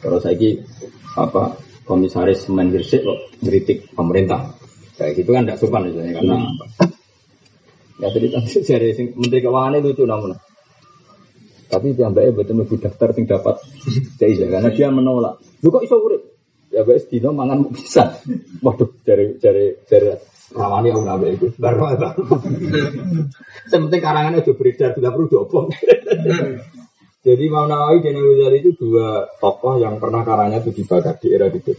[0.00, 0.64] Terus lagi
[1.12, 4.56] apa komisaris Mendirsik kok ngeritik pemerintah.
[4.96, 6.64] Kayak gitu kan nggak sopan misalnya karena apa?
[8.00, 8.40] Ya cerita
[8.72, 10.32] dari Menteri Keuangan lucu namun.
[11.68, 13.60] Tapi dia mbaknya betul betul daftar sing dapat
[14.56, 15.36] karena dia menolak.
[15.60, 16.22] Lu kok iso urip?
[16.72, 18.24] Ya baik dino mangan bisa.
[18.64, 20.08] Waduh, cari cari cari
[20.52, 21.46] Rawani aku nabe itu.
[21.56, 22.12] Baru apa?
[23.70, 25.66] Sementing karangannya udah beredar, tidak perlu diopong.
[27.24, 31.48] Jadi Imam Nawawi dan Ghazali itu dua tokoh yang pernah karangnya itu dibakar di era
[31.48, 31.72] itu.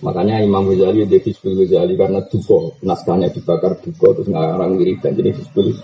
[0.00, 5.36] Makanya Imam Ghazali dia Hizbul Ghazali karena duko, naskahnya dibakar duko terus ngarang dan jadi
[5.36, 5.76] Hizbul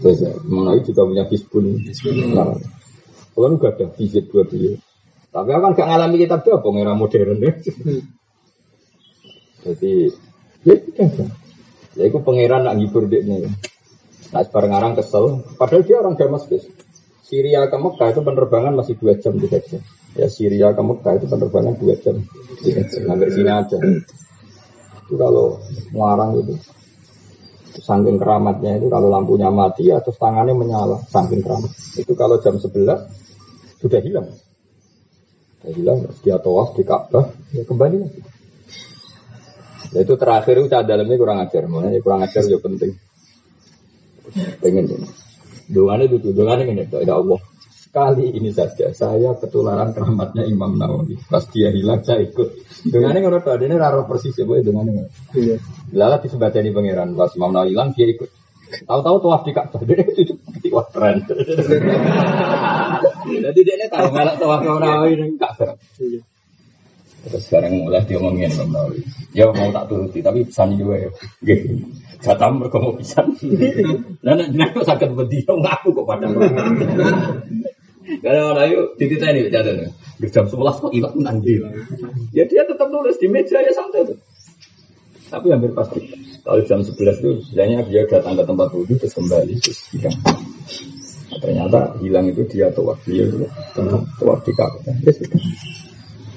[0.00, 0.40] Ghazali.
[0.48, 1.64] Imam Nawawi juga punya Hizbul
[3.34, 4.80] Kalau nggak ada hizib dua beliau.
[5.34, 7.52] Tapi aku kan gak ngalami kitab dia, era modern ya.
[9.66, 9.92] Jadi
[10.64, 11.06] Ya, ya,
[11.92, 13.52] ya itu pangeran nak ngibur dia nih.
[14.32, 15.44] Nah, sebarang orang kesel.
[15.60, 16.64] Padahal dia orang Damaskus.
[17.24, 19.80] Syria ke Mekah itu penerbangan masih dua jam tiga jam.
[20.16, 22.16] Ya Syria ke Mekah itu penerbangan dua jam
[22.64, 22.82] tiga.
[22.88, 23.76] Sampai sini aja.
[25.04, 25.60] Itu kalau
[25.92, 26.54] ngarang itu.
[27.74, 30.98] Saking keramatnya itu kalau lampunya mati atau tangannya menyala.
[31.10, 31.70] Saking keramat.
[31.94, 33.04] Itu kalau jam sebelas
[33.84, 34.32] sudah hilang.
[35.60, 35.98] Sudah hilang.
[36.24, 37.28] Dia tawaf di Ka'bah.
[37.52, 38.33] Ya kembali lagi.
[39.94, 42.98] Ya, itu terakhir itu dalamnya kurang ajar, makanya kurang ajar juga penting.
[44.58, 45.08] Pengen ini.
[45.70, 47.40] Doanya itu, doanya ini, ya Allah.
[47.94, 51.14] Kali ini saja saya ketularan keramatnya Imam Nawawi.
[51.30, 52.66] Pas dia hilang saya ikut.
[52.90, 55.06] Dengan ini menurut ini raro persis ya, dengan ini.
[55.30, 55.62] Iya.
[55.94, 57.14] Lalu disebutkan pangeran.
[57.14, 58.26] Pas Imam Nawawi hilang dia ikut.
[58.82, 60.34] Tahu-tahu tuh di Ka'bah dia itu
[60.74, 61.22] wah keren.
[63.30, 65.78] Jadi dia ini tahu malah tuh Imam Nawawi ini Ka'bah.
[67.24, 69.00] Terus sekarang mulai diomongin Imam Nawawi.
[69.32, 71.10] Ya mau tak turuti, tapi pesan juga ya.
[72.20, 73.32] Jatah mereka mau pisan.
[74.24, 76.28] Nah, nah, kok sakit bedi, ngaku kok pada.
[78.04, 79.88] Karena orang ayo ditita ini catatan.
[80.28, 81.60] Jam sebelas kok hilang nanti.
[82.36, 84.18] Ya dia tetap nulis di meja ya santai tuh.
[85.32, 86.00] Tapi hampir pasti.
[86.44, 90.12] Kalau jam 11 itu bilangnya dia datang ke tempat wudhu terus kembali terus hilang.
[91.32, 93.48] Nah, ternyata hilang itu dia tua dia itu
[94.20, 94.94] tua di Ka'bah.
[95.00, 95.40] Ya sudah.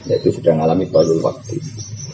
[0.07, 1.59] Ya, itu sudah mengalami toyul waktu.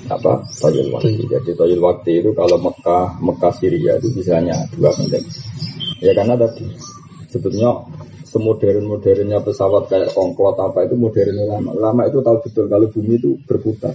[0.10, 0.44] Apa?
[0.50, 1.30] Toyul waktu.
[1.30, 5.24] Jadi toyul waktu itu kalau Mekah, Mekah Syria itu bisanya dua menit.
[6.02, 6.68] Ya karena tadi
[7.30, 7.86] sebetulnya
[8.28, 11.72] semodern-modernnya pesawat kayak kongklot apa itu modern lama.
[11.78, 13.94] Lama itu tahu betul kalau bumi itu berputar.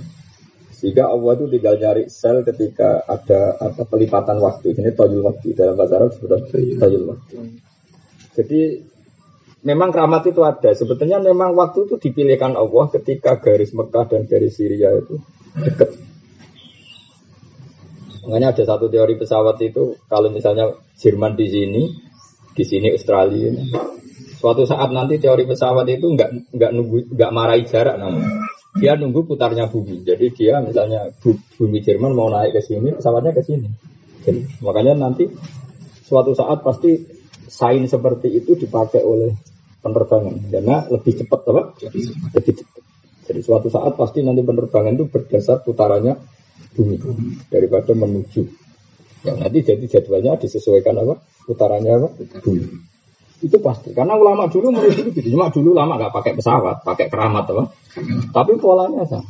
[0.78, 4.78] Sehingga Allah itu tinggal nyari sel ketika ada apa pelipatan waktu.
[4.78, 7.34] Ini toyul waktu dalam bahasa Arab sebutnya toyul waktu.
[8.38, 8.87] Jadi
[9.68, 10.72] memang keramat itu ada.
[10.72, 15.20] Sebetulnya memang waktu itu dipilihkan Allah ketika garis Mekah dan garis Syria itu
[15.60, 15.92] dekat.
[18.24, 21.82] Makanya ada satu teori pesawat itu kalau misalnya Jerman di sini,
[22.52, 23.52] di sini Australia,
[24.38, 28.46] Suatu saat nanti teori pesawat itu nggak nggak nunggu nggak marahi jarak namanya.
[28.78, 30.06] Dia nunggu putarnya bumi.
[30.06, 31.10] Jadi dia misalnya
[31.58, 33.66] bumi Jerman mau naik ke sini, pesawatnya ke sini.
[34.22, 35.26] Jadi makanya nanti
[36.06, 37.02] suatu saat pasti
[37.50, 39.34] sain seperti itu dipakai oleh
[39.78, 41.62] penerbangan karena lebih cepat apa?
[42.34, 42.82] Lebih cepat.
[43.28, 46.16] Jadi suatu saat pasti nanti penerbangan itu berdasar putarannya
[46.72, 46.96] bumi
[47.52, 48.42] daripada menuju.
[49.26, 51.20] Ya, nanti jadi jadwalnya disesuaikan apa?
[51.44, 52.08] Putarannya apa?
[52.40, 52.64] Bumi.
[53.44, 53.94] Itu pasti.
[53.94, 55.28] Karena ulama dulu menurut itu gitu.
[55.36, 57.64] Cuma dulu lama nggak pakai pesawat, pakai keramat apa.
[58.34, 59.28] Tapi polanya sama.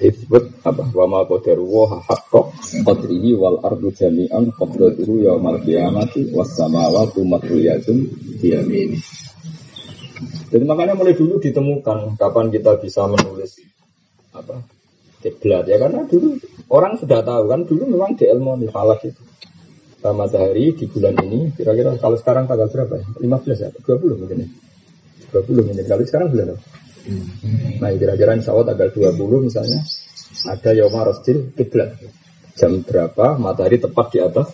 [0.00, 0.82] Disebut apa?
[0.92, 2.40] Wa ma qadaru wa haqqa
[2.86, 7.98] qadrihi wal ardu jami'an qadratuhu yaumal qiyamati was samawati matruyatun
[8.40, 8.98] biyamini.
[10.52, 13.56] Jadi makanya mulai dulu ditemukan kapan kita bisa menulis
[14.32, 14.64] apa
[15.20, 16.40] kiblat ya karena dulu
[16.72, 19.22] orang sudah tahu kan dulu memang di ilmu falak itu
[20.10, 23.06] matahari di bulan ini kira-kira kalau sekarang tanggal berapa ya?
[23.22, 23.70] 15 ya?
[23.70, 24.48] 20 mungkin ya?
[25.30, 25.86] 20 mungkin.
[25.86, 26.62] Kalau sekarang bulan apa?
[27.82, 29.80] Nah kira-kira insya Allah tanggal 20 misalnya
[30.48, 31.98] ada Yoma Rostil Kiblat.
[32.52, 34.52] Jam berapa matahari tepat di atas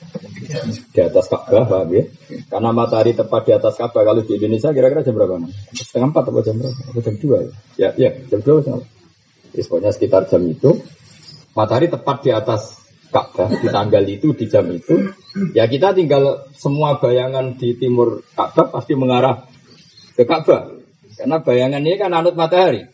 [0.94, 2.06] di atas Ka'bah, paham ya?
[2.46, 5.34] Karena matahari tepat di atas Ka'bah kalau di Indonesia kira-kira jam berapa?
[5.74, 6.78] Setengah empat atau jam berapa?
[6.94, 7.50] Atau jam dua ya?
[7.74, 8.86] Ya, ya jam dua.
[9.50, 10.78] Ya, pokoknya sekitar jam itu
[11.58, 12.78] matahari tepat di atas
[13.10, 15.10] Ka'bah di tanggal itu di jam itu
[15.56, 19.42] ya kita tinggal semua bayangan di timur Ka'bah pasti mengarah
[20.14, 20.77] ke Ka'bah
[21.18, 22.86] karena bayangan ini kan anut matahari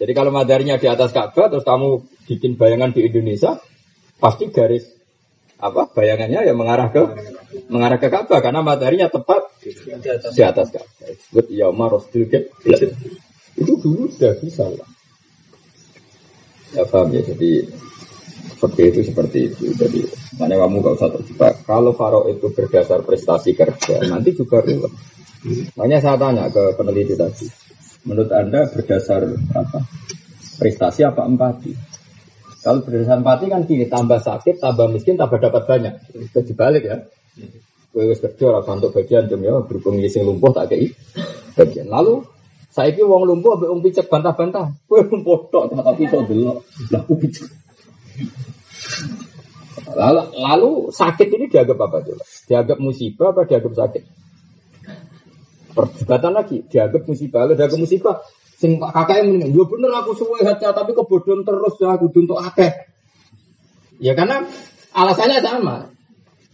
[0.00, 3.60] jadi kalau mataharinya di atas Ka'bah terus kamu bikin bayangan di Indonesia
[4.16, 4.88] pasti garis
[5.60, 7.02] apa bayangannya ya mengarah ke
[7.68, 9.52] mengarah ke Ka'bah karena mataharinya tepat
[10.32, 11.44] di atas Ka'bah disebut
[13.54, 14.88] itu dulu sudah bisa lah
[16.74, 17.70] ya paham ya jadi
[18.64, 19.64] seperti itu seperti itu.
[19.76, 20.00] Jadi
[20.40, 21.54] mana kamu gak usah terjebak.
[21.68, 24.92] Kalau Faro itu berdasar prestasi kerja, nanti juga ruwet.
[25.76, 27.44] Makanya saya tanya ke peneliti tadi,
[28.08, 29.84] menurut anda berdasar apa?
[30.56, 31.76] Prestasi apa empati?
[32.64, 35.94] Kalau berdasar empati kan gini, tambah sakit, tambah miskin, tambah dapat banyak.
[36.16, 37.04] Itu dibalik ya.
[37.92, 40.90] Gue wis kerja rasa untuk bagian jam ya berhubung ngisi lumpuh tak kei
[41.54, 41.86] bagian.
[41.86, 42.26] Lalu
[42.74, 44.74] saya ini uang lumpuh, ambil uang picek bantah-bantah.
[44.90, 46.58] Gue lumpuh tok, tapi kok dulu,
[46.90, 47.46] lah picek.
[49.94, 52.24] Lalu, lalu sakit ini dianggap apa coba?
[52.50, 54.23] Dianggap musibah apa dianggap sakit?
[55.74, 58.16] Perdebatan lagi, dianggap musibah, lalu dianggap musibah.
[58.54, 62.06] Sing pak kakak yang mending, ya bener aku suwe hati tapi kebodohan terus ya aku
[62.14, 62.70] untuk akeh.
[63.98, 64.46] Ya karena
[64.94, 65.90] alasannya sama.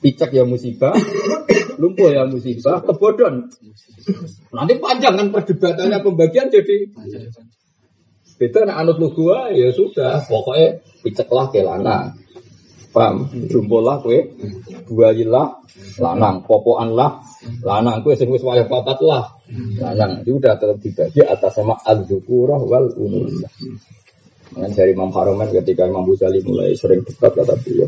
[0.00, 0.96] Picek ya musibah,
[1.80, 3.52] lumpuh ya musibah, kebodohan.
[4.48, 6.88] Nanti panjang kan perdebatannya pembagian jadi
[8.40, 12.16] Beda nak anut lu gua ya sudah, pokoknya piceklah ke lanang.
[12.90, 13.30] Paham?
[13.46, 14.34] Jumpolah kue,
[14.90, 15.62] buayilah,
[16.02, 17.22] lanang, popoan lah,
[17.62, 19.38] lanang kue sing wis wayah papat lah.
[19.78, 20.82] Lanang itu udah tetap
[21.30, 23.50] atas sama al-dzukurah wal unusah.
[24.50, 27.86] Dengan dari Imam Haromen ketika Imam Ghazali mulai sering dekat kata beliau,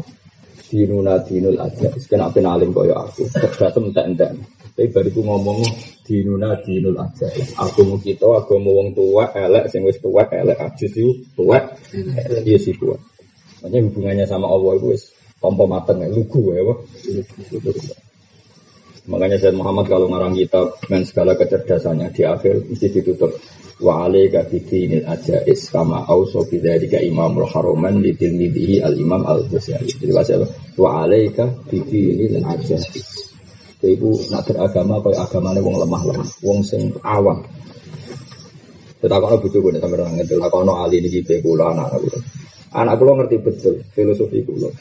[0.71, 4.31] dinuna dinul aja, sekarang apa alim kaya aku, terdatem entek-entek.
[4.73, 5.59] Tapi baru ngomong
[6.07, 7.29] dinuna dinul aja.
[7.61, 11.59] Aku mau kita, aku mau wong tua, elek, sing wis tua, elek, ajus itu tua,
[12.47, 12.97] dia sih tua.
[13.63, 15.03] Makanya hubungannya sama Allah itu wis
[15.39, 16.63] tompo mateng ya, lugu ya.
[19.07, 23.35] Makanya Sayyid Muhammad kalau ngarang kitab dengan segala kecerdasannya di akhir mesti ditutup
[23.83, 29.91] wa alaika bidinil ajais kama auso bidzalika imamul haroman li tilmidihi al imam al ghazali
[29.99, 30.47] jadi bahasa
[30.79, 32.87] wa alaika bidinil ajais
[33.83, 37.43] Ibu nak beragama kaya agamanya wong lemah lemah, wong sing awam.
[39.03, 42.07] Kalau butuh gue sampai orang itu, kalau no ahli ini kita kula anak aku.
[42.73, 44.73] Anak kula ngerti betul filosofi kula.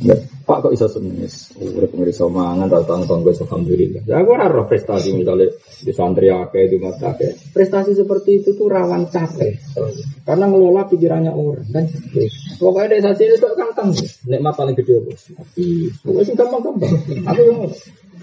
[0.00, 1.52] Pak kok iso semis?
[1.60, 4.02] Urip ngriso mangan ra tang tanggo alhamdulillah.
[4.08, 5.52] Ya aku ora roh prestasi misalnya
[5.84, 7.52] di santri akeh di mata akeh.
[7.52, 9.60] Prestasi seperti itu tuh rawan capek.
[10.24, 11.84] Karena ngelola pikirannya orang kan.
[12.56, 13.92] Pokoknya desa sini itu kantang.
[14.24, 15.22] Nikmat paling gede bos.
[16.00, 16.92] Pokoknya sih gampang-gampang.
[17.30, 17.58] Aku yang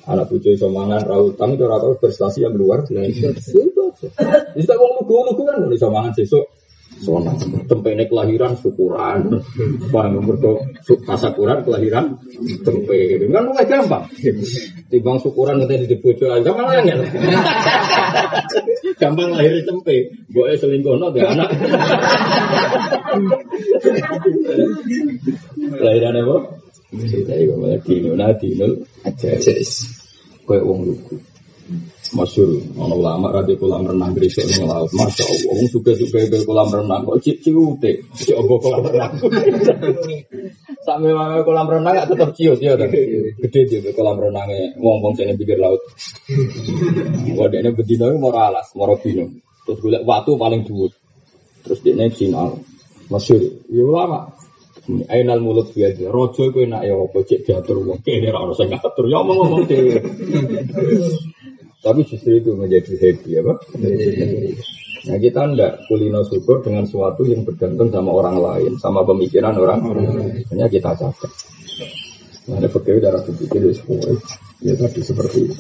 [0.10, 3.54] anak bucu iso mangan ra utang itu ora prestasi yang luar biasa.
[3.54, 4.10] Itu aja.
[4.58, 6.46] Bisa wong lugu-lugu kan iso mangan sesuk
[6.98, 7.30] Sona,
[7.70, 9.30] tempe ini kelahiran syukuran,
[9.94, 10.66] bang mereka
[11.06, 12.18] tasakuran kelahiran
[12.66, 14.10] tempe, kan mulai gampang.
[14.90, 17.06] Timbang syukuran nanti di bojo aja malah angel.
[19.02, 21.50] Gampang lahir tempe, boe selingkuh no gak anak.
[25.86, 26.38] Lahiran apa?
[26.98, 28.68] Malah dino, nah dino
[29.06, 31.20] aja, kayak wong lugu.
[32.16, 34.88] Masyur, ono ulama radi kolam renang gresik ning laut.
[34.96, 38.08] Masya Allah, wong suka-suka ke kolam renang kok cip ciute.
[38.16, 39.12] Cip obo kolam renang.
[40.88, 42.88] Sampai wae kolam renang gak tetep ciut ya ta.
[42.88, 45.84] Gede dia kolam renangnya wong-wong sing pinggir laut.
[47.36, 49.28] Wadene bedino mau alas, mau bino.
[49.68, 50.96] Terus golek watu paling dhuwur.
[51.68, 52.56] Terus dia naik sinal.
[53.12, 54.32] Masyur, ya ulama.
[55.12, 58.72] Ainal mulut biasa, rojo kowe nak ya apa cek diatur wong kene ora ono sing
[58.72, 59.12] ngatur.
[59.12, 60.00] Ya ngomong dhewe.
[61.88, 63.58] Tapi justru itu menjadi happy ya Pak.
[65.08, 69.80] Nah kita tidak kulino syukur dengan sesuatu yang bergantung sama orang lain, sama pemikiran orang
[69.88, 70.44] lain.
[70.52, 71.32] Hanya kita catat.
[72.52, 74.20] Nah, ada fakir darah berpikir ya semua.
[74.60, 75.56] Ya tadi seperti itu.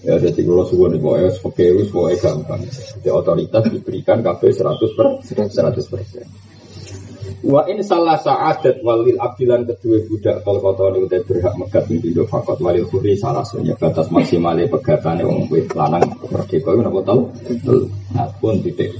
[0.00, 2.62] Ya jadi kalau subuh nih pokoknya fakir pokoknya gampang.
[2.64, 6.24] Jadi otoritas diberikan KB 100 per 100 persen.
[7.40, 12.28] Wa in salah sa'adat walil abdilan kedua budak kol koto ini udah berhak megat pintu
[12.28, 17.32] fakot walil kuri salah sunya batas maksimalnya pegatane wong wit lanang merdeka itu napa tau?
[18.12, 18.92] Nah pun titik.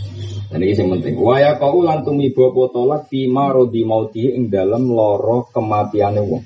[0.48, 1.20] Dan ini yang penting.
[1.20, 6.42] Waya kau lantumi bawa tolak fima rodi mauti ing dalam loro kematiannya wong.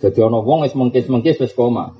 [0.00, 1.92] Jadi ono wong es mengkis mengkis wis koma.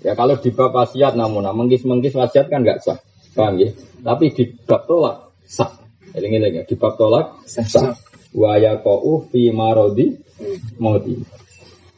[0.00, 2.96] Ya kalau di bab wasiat namun nah, mengkis mengkis wasiat kan nggak sah,
[3.36, 3.68] paham ya?
[4.00, 5.76] Tapi di bab tolak sah.
[6.16, 7.94] Eling-eling ya, di bab tolak sah
[8.34, 10.14] waya kau fi marodi
[10.78, 11.14] mati.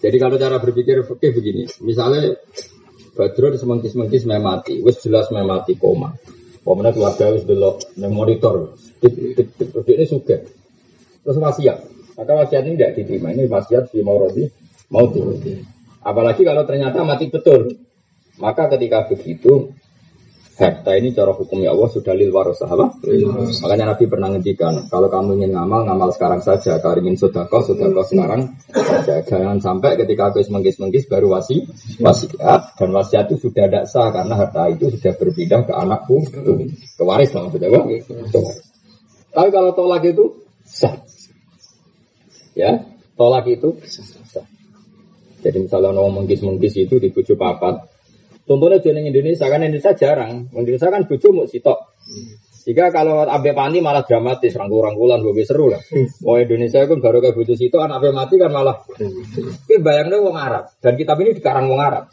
[0.03, 2.35] Jadi kalau cara berpikir oke begini, misalnya
[3.13, 6.17] Badrun semengkis-mengkis memati, wis jelas memati koma.
[6.63, 10.43] Pemenang keluarga wis belok monitor, tip tip ini suka.
[11.23, 11.79] Terus wasiat,
[12.19, 13.31] maka wasiat ini tidak diterima.
[13.31, 14.49] Ini wasiat fi marodi
[14.91, 15.21] mati.
[16.03, 17.79] Apalagi kalau ternyata mati betul,
[18.43, 19.71] maka ketika begitu
[20.63, 23.03] harta ini cara hukumnya Allah sudah lil warasah apa?
[23.67, 26.79] Makanya Nabi pernah ngendikan, kalau kamu ingin ngamal, ngamal sekarang saja.
[26.79, 29.27] Kalau ingin sodako, sodako sekarang saja.
[29.27, 31.67] Jangan sampai ketika aku menggis-menggis baru wasi,
[31.99, 37.03] wasiat dan wasiat itu sudah tidak sah karena harta itu sudah berpindah ke anakku, ke
[37.03, 37.81] waris maksudnya, apa?
[39.33, 41.03] Tapi kalau tolak itu sah,
[42.55, 42.87] ya
[43.19, 44.47] tolak itu sah.
[45.43, 47.92] Jadi misalnya mau menggis-menggis itu di bujuk papat,
[48.53, 50.53] Contohnya di Indonesia kan Indonesia jarang.
[50.53, 51.97] Indonesia kan bojo mau sitok.
[52.69, 55.81] Jika kalau abe pani malah dramatis, rangkul-rangkulan, gue seru lah.
[56.29, 58.77] Oh Indonesia kan baru kayak butuh situ, anak abe mati kan malah.
[58.85, 62.13] Tapi bayangnya wong Arab dan kitab ini dikarang wong Arab.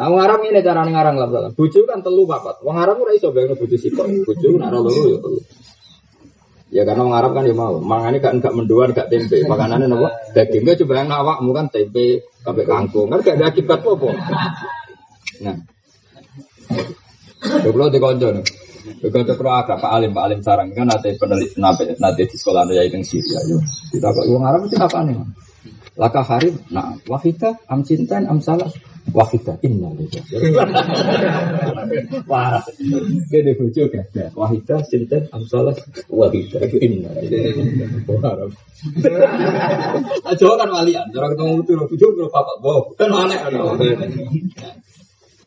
[0.00, 1.52] Nah wong Arab ini cara ngarang lah, salah.
[1.52, 2.64] Bucu kan telu papat.
[2.64, 4.00] Wong Arab ora iso bayangnya butuh situ.
[4.00, 5.38] Bucu nara loro ya telu.
[6.72, 9.44] Ya karena wong Arab kan ya mau, mangane gak enggak mendoan, gak tempe.
[9.44, 10.08] Makanannya nopo?
[10.32, 13.12] Dagingnya coba yang awakmu kan tempe, sampai kangkung.
[13.12, 14.08] Kan gak ada akibat apa-apa.
[15.42, 15.58] Nah.
[17.42, 18.46] Kalau di konco nih.
[18.82, 22.66] Begitu pro agak Pak Alim, Pak Alim sarang kan nanti peneliti nanti nanti di sekolah
[22.66, 23.38] ada yang Syria.
[23.94, 25.14] Kita kok uang Arab itu apa nih?
[25.94, 28.66] Laka Harib, nah wahida, am cintan, am salah,
[29.12, 29.92] wahida, inna
[32.24, 32.64] Parah.
[33.30, 34.32] Dia di bujuk ya.
[34.32, 35.76] Wahida, cintan, am salah,
[36.10, 37.12] wahida, inna
[38.18, 38.50] Arab.
[40.32, 43.52] Jawa kan walian, orang ketemu itu bujuk wow, kan aneh kan.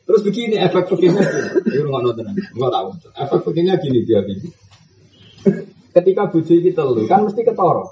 [0.05, 1.17] Terus begini efek begini,
[1.65, 2.87] ini rumah nonton, nggak tahu.
[3.17, 4.53] Efek begini gini dia gini.
[5.97, 7.89] Ketika buji kita lu kan mesti ketoro.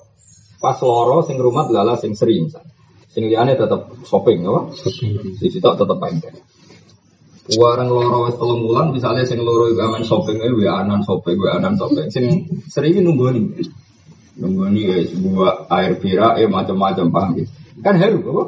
[0.62, 2.54] Pas loro sing rumah lala sing sering
[3.14, 4.74] Sing liane tetap shopping, apa?
[5.38, 6.34] Di situ tetap pendek.
[7.58, 11.38] Warang loro wes telung bulan, misalnya sing loro juga main shopping, eh, gue anan shopping,
[11.38, 12.10] gue anan shopping.
[12.10, 12.26] Sing
[12.70, 13.46] sering nunggu nih,
[14.42, 17.52] nunggu nih ya sebuah air pira, eh macam-macam paham gitu.
[17.86, 18.44] Kan haru, apa?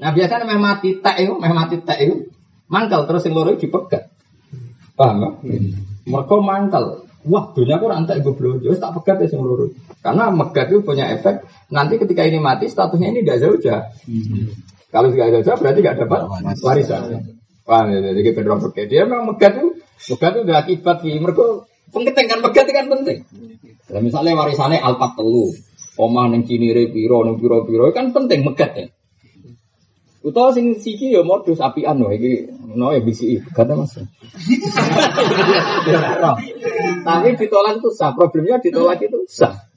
[0.00, 2.26] Nah biasanya memang mati tak itu, memang mati tak itu
[2.70, 4.08] mangkal terus yang loro dipegat.
[4.94, 5.28] Paham ya?
[5.42, 5.70] Hmm.
[6.06, 6.84] Mereka mangkal.
[7.28, 9.68] Wah, dunia aku rantai gue belum jauh tak pegat ya sing loro.
[10.00, 14.48] Karena megat itu punya efek nanti ketika ini mati statusnya ini tidak jauh Hmm.
[14.88, 16.20] Kalau tidak jauh berarti tidak dapat
[16.64, 17.02] warisan.
[17.66, 17.98] Paham ya?
[18.00, 18.86] Jadi kita dorong pegat.
[18.88, 19.68] Dia memang megat itu
[20.16, 21.12] megat itu udah akibat sih.
[21.20, 21.44] Mereka
[21.92, 23.18] penting kan megat itu kan penting.
[23.90, 25.50] Nah, misalnya warisannya alpat telu.
[26.00, 28.86] omah ning cinire piro ning piro-piro kan penting megat ya.
[30.24, 32.32] Utawa sing siki ya modus apian wae iki
[32.74, 33.98] no ya bisi kata Mas.
[37.00, 39.70] Tapi ditolak itu sah, problemnya ditolak itu sah.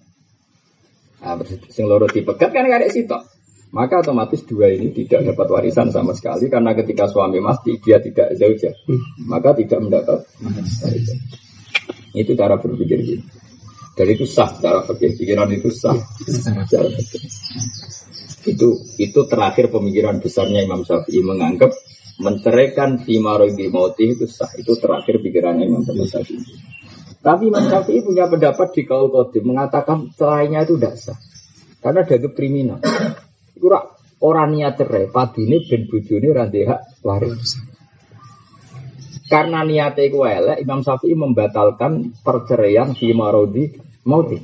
[1.24, 1.40] Nah,
[1.72, 3.24] sing loro dipegat kan ada sitok.
[3.74, 8.38] Maka otomatis dua ini tidak dapat warisan sama sekali karena ketika suami mati dia tidak
[8.38, 8.70] zauja,
[9.26, 10.30] maka tidak mendapat
[10.86, 11.18] warisan.
[12.14, 13.26] Itu cara berpikir gitu.
[13.94, 15.98] Dan itu sah cara pikir pikiran itu sah
[16.70, 16.90] cara.
[18.46, 18.68] Itu
[19.02, 21.74] itu terakhir pemikiran besarnya Imam Syafi'i menganggap
[22.22, 24.52] menceraikan timaroi di mauti itu sah.
[24.54, 26.42] Itu terakhir pikirannya Imam Syafi'i.
[27.24, 31.18] Tapi Imam Syafi'i punya pendapat di kaul kodim mengatakan cerainya itu tidak sah.
[31.82, 32.80] Karena dianggap kriminal.
[33.56, 33.68] Itu
[34.24, 37.60] orang niat cerai, padine ben bojone ra hak waris.
[39.28, 43.72] Karena niatnya itu elek, Imam Syafi'i membatalkan perceraian di marodi
[44.06, 44.38] mauti.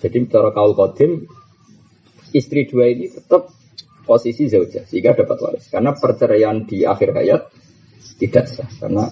[0.00, 1.24] Jadi cara kaul kodim
[2.32, 3.59] istri dua ini tetap
[4.10, 5.70] posisi zauja sehingga dapat waris.
[5.70, 7.46] Karena perceraian di akhir hayat
[8.18, 9.06] tidak sah karena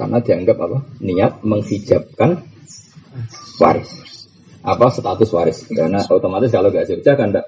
[0.00, 0.78] karena dianggap apa?
[1.04, 2.40] Niat menghijabkan
[3.60, 3.92] waris.
[4.64, 5.68] Apa status waris?
[5.68, 7.46] Karena otomatis kalau gak zauja kan enggak.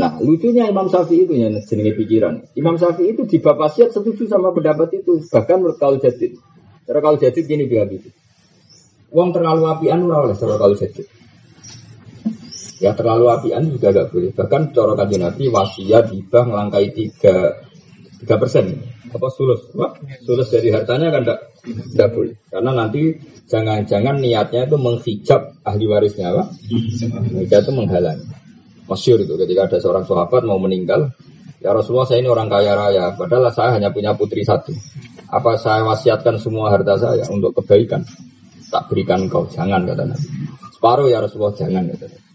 [0.00, 2.34] Nah, lucunya Imam Syafi'i itu yang jenenge pikiran.
[2.58, 5.78] Imam Syafi'i itu di bab wasiat setuju sama pendapat itu, bahkan menurut.
[5.78, 8.08] Cara kaul jadid gini bilang gitu.
[9.14, 10.56] Uang terlalu apian ora oleh cara.
[12.80, 14.32] Ya terlalu apian juga gak boleh.
[14.32, 17.60] Bahkan cara kaji Nabi wasiat hibah melangkai tiga
[18.24, 18.80] tiga persen.
[19.12, 19.68] Apa sulus?
[19.76, 20.00] Apa?
[20.24, 21.40] Sulus dari hartanya kan tidak
[21.92, 22.34] tidak boleh.
[22.48, 23.20] Karena nanti
[23.52, 26.44] jangan-jangan niatnya itu menghijab ahli warisnya apa?
[27.36, 28.26] Mereka itu menghalangi.
[28.88, 31.14] Masyur itu ketika ada seorang sahabat mau meninggal,
[31.62, 34.74] ya Rasulullah saya ini orang kaya raya, padahal saya hanya punya putri satu.
[35.30, 38.02] Apa saya wasiatkan semua harta saya untuk kebaikan?
[38.66, 40.26] Tak berikan kau, jangan kata Nabi.
[40.74, 42.29] Separuh ya Rasulullah, jangan kata Nabi.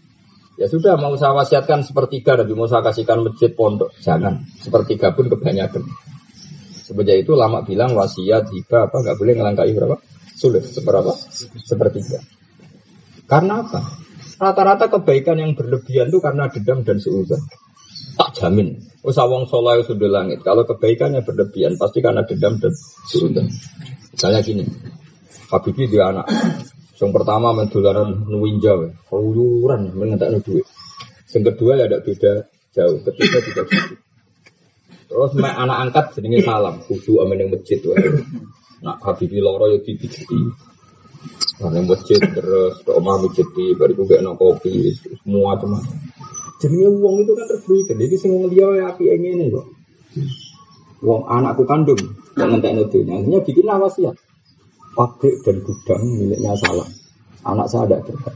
[0.56, 3.92] Ya sudah mau saya wasiatkan sepertiga mau saya kasihkan masjid pondok.
[4.00, 4.48] Jangan.
[4.56, 5.84] Sepertiga pun kebanyakan.
[6.80, 9.96] Sebenarnya itu lama bilang wasiat, hibah apa nggak boleh ngelangkai berapa?
[10.32, 10.64] Sulit.
[10.64, 11.12] Seberapa?
[11.60, 12.24] Sepertiga.
[13.28, 13.84] Karena apa?
[14.36, 17.40] Rata-rata kebaikan yang berlebihan itu karena dendam dan seuzon.
[18.16, 18.80] Tak jamin.
[19.04, 20.40] Usawang soleh sudah langit.
[20.40, 22.72] Kalau kebaikannya berlebihan pasti karena dendam dan
[23.12, 23.48] seuzon.
[24.12, 24.64] Misalnya gini.
[25.52, 26.26] Habibie dia anak
[26.96, 28.72] yang pertama mendolaran nuwinja,
[29.12, 30.64] keluyuran mengentak duit.
[31.28, 32.32] Yang kedua ya ada beda
[32.72, 33.94] jauh, ketiga juga gitu.
[35.06, 37.78] Terus anak angkat sedingin salam, kudu amin yang masjid.
[38.80, 40.40] Nak Habibi loro ya dipijiti.
[41.56, 45.80] Nah, yang masjid terus ke omah masjid di baru juga no kopi semua cuma.
[46.60, 47.96] Jadi uang itu kan terberikan.
[48.00, 49.66] Jadi semua dia ya api ini kok.
[51.04, 52.00] Uang anakku kandung,
[52.36, 53.20] yang ngentek nudunya.
[53.20, 54.16] Akhirnya bikin wasiat
[54.96, 56.88] pabrik dan gudang miliknya salah.
[57.44, 58.34] Anak saya ada berhak.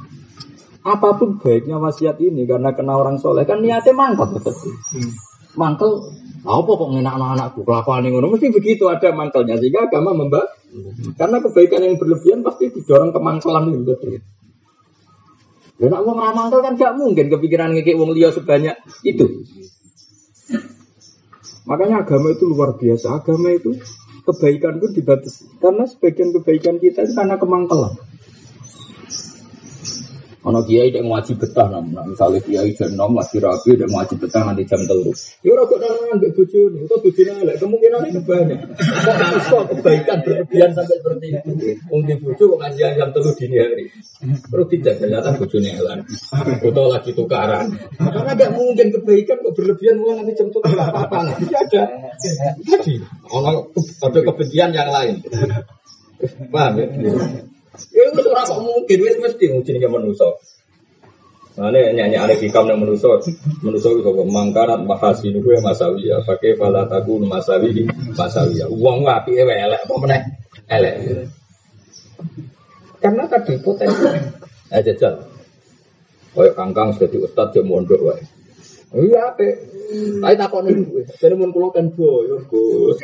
[0.81, 4.55] Apa pun baiknya wasiat ini karena kena orang soleh kan niatnya mangkal betul.
[4.55, 5.13] Hmm.
[5.59, 6.15] Mangkel,
[6.47, 10.47] apa kok ngenak anak-anakku kelakuan yang mesti begitu ada mangkelnya sehingga agama membah.
[10.71, 11.17] Hmm.
[11.19, 14.23] Karena kebaikan yang berlebihan pasti didorong ke mangkelan betul.
[15.81, 19.49] Ya nak wong kan gak mungkin kepikiran ngekek wong liya sebanyak itu.
[21.65, 23.21] Makanya agama itu luar biasa.
[23.21, 23.81] Agama itu
[24.25, 25.61] kebaikan pun dibatasi.
[25.61, 27.95] Karena sebagian kebaikan kita itu karena kemangkalan.
[30.51, 34.19] Ono kiai tidak wajib betah nam, nah, misalnya kiai jam enam lagi rapi tidak wajib
[34.19, 35.15] betah nanti jam telur.
[35.47, 38.59] Ya orang kok nang bojo nih, itu bojone elek kemungkinan itu banyak.
[39.47, 41.51] Kok kebaikan berlebihan sampai seperti itu.
[41.87, 43.85] Mungkin bojo kok ngajian jam telur dini hari.
[44.51, 45.99] Perlu tidak ternyata bojone elek.
[46.35, 47.67] Atau lagi tukaran.
[47.95, 51.31] Karena nggak mungkin kebaikan kok berlebihan mulai nanti jam telur apa-apa.
[51.31, 51.83] Nanti ada
[52.59, 52.99] tadi
[53.31, 53.71] ono
[54.03, 55.23] ada kebencian yang lain.
[56.51, 56.87] Paham ya?
[57.95, 60.27] Ya itu ora kok mungkin wis mesti jenenge manusa.
[61.59, 63.21] Mane nyanyi ada hikam yang manusa,
[63.63, 68.71] manusa itu kok mangkarat mahasi niku ya masawiya, pakai fala takun masawi masawiya.
[68.71, 70.23] Wong apike elek apa meneh?
[70.71, 70.95] Elek.
[73.01, 74.07] Karena tadi potensi.
[74.71, 75.19] Eh jajal.
[76.31, 78.23] Kayak kangkang sudah ustad dia mondok wae.
[78.91, 79.49] Iya ape.
[80.19, 81.07] Tapi takon niku.
[81.07, 82.99] Jadi mun kula kan boyo, Gus.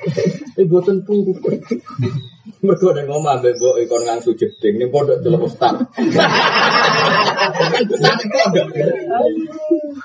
[0.59, 1.23] Eh boten pun.
[2.67, 5.87] Mergo nek ngomong ambek mbok ikon ngangsu jeding ning pondok delok ustaz.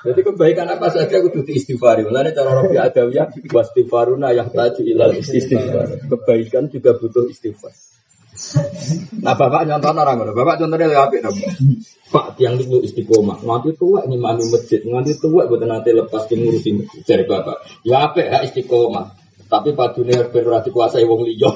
[0.06, 2.06] Jadi kebaikan apa saja kudu diistighfari.
[2.06, 6.06] Mulane cara Rabi Adawiyah wastighfaruna yahtaju ilal istighfar.
[6.06, 7.74] Kebaikan juga butuh istighfar.
[9.20, 11.36] Nah bapak nyontoh orang ngono, bapak contohnya lebih apik dong.
[12.12, 16.84] Pak tiang itu istiqomah, nganti tua nih mami masjid, nganti tua buat nanti lepas ngurusin
[17.04, 17.84] cari bapak.
[17.84, 19.20] Ya apik ya istiqomah.
[19.52, 21.52] Tapi Pak Dunia berarti wong liya.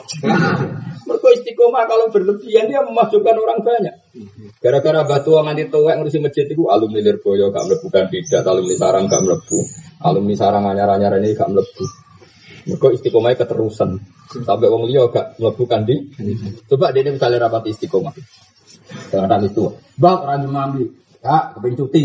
[1.08, 3.94] Mereka istiqomah kalau berlebihan dia memasukkan orang banyak.
[4.60, 9.24] Gara-gara batu nganti tuwek ngurusi masjid itu alumni Lirboyo gak mlebu kandidat, alumni sarang gak
[9.24, 9.58] mlebu,
[10.04, 12.05] alumni sarang anyar-anyar ini gak mlebu.
[12.66, 14.02] Mereka istiqomahnya keterusan.
[14.42, 15.94] Sampai wong liya gak mlebu kandi.
[16.66, 18.10] Coba dia misalnya rapat istiqomah.
[19.14, 19.70] Jangan itu.
[19.94, 20.84] Bang, orang mambi.
[21.22, 22.04] Kak, kepengen cuti.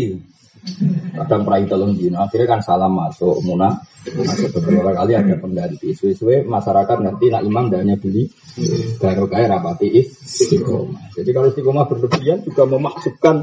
[1.12, 5.90] Kadang perai telung dino, akhirnya kan salam masuk muna, masuk beberapa kali ada pengganti.
[5.90, 8.30] Suwe-suwe masyarakat ngerti nak imam dan beli
[9.02, 11.18] baru kaya rapati istiqomah.
[11.18, 13.36] Jadi kalau istiqomah berlebihan juga memasukkan.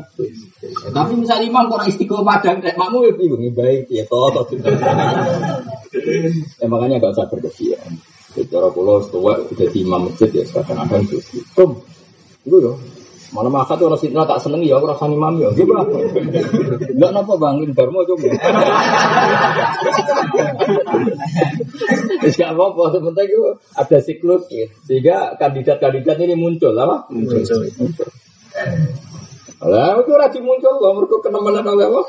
[0.96, 4.32] Tapi misalnya imam kurang istiqomah dan makmu ya bingung baik ya toh.
[6.56, 8.00] Ya makanya gak usah berlebihan.
[8.32, 11.20] Secara pulau setua udah di imam masjid ya kadang-kadang itu.
[11.52, 11.84] Tum,
[12.48, 12.72] itu ya
[13.30, 15.50] Malam akad tuh orang sintra tak seneng ya, aku rasanya imam ya.
[15.54, 15.86] Gimana?
[16.90, 18.26] Enggak napa bangin Darmo coba.
[22.20, 24.74] Tidak apa-apa, sebentar itu ada siklus gitu.
[24.90, 27.06] Sehingga kandidat-kandidat ini muncul, apa?
[27.14, 27.42] Muncul.
[29.60, 32.02] Lah, itu rajin muncul loh, mereka kenemenan oleh apa?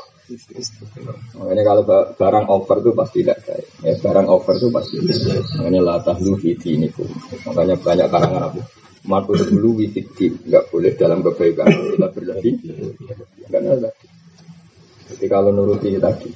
[1.37, 1.83] Makanya kalau
[2.15, 3.67] barang over itu pasti tidak baik.
[3.83, 4.95] Ya, barang over itu pasti.
[5.59, 6.87] Makanya latah lu ini
[7.45, 8.61] Makanya banyak karangan aku.
[9.01, 12.53] Matu dulu wifiti nggak boleh dalam kebaikan kita berlebih.
[13.49, 13.89] Enggak ada.
[15.11, 16.31] Jadi kalau nuruti tadi,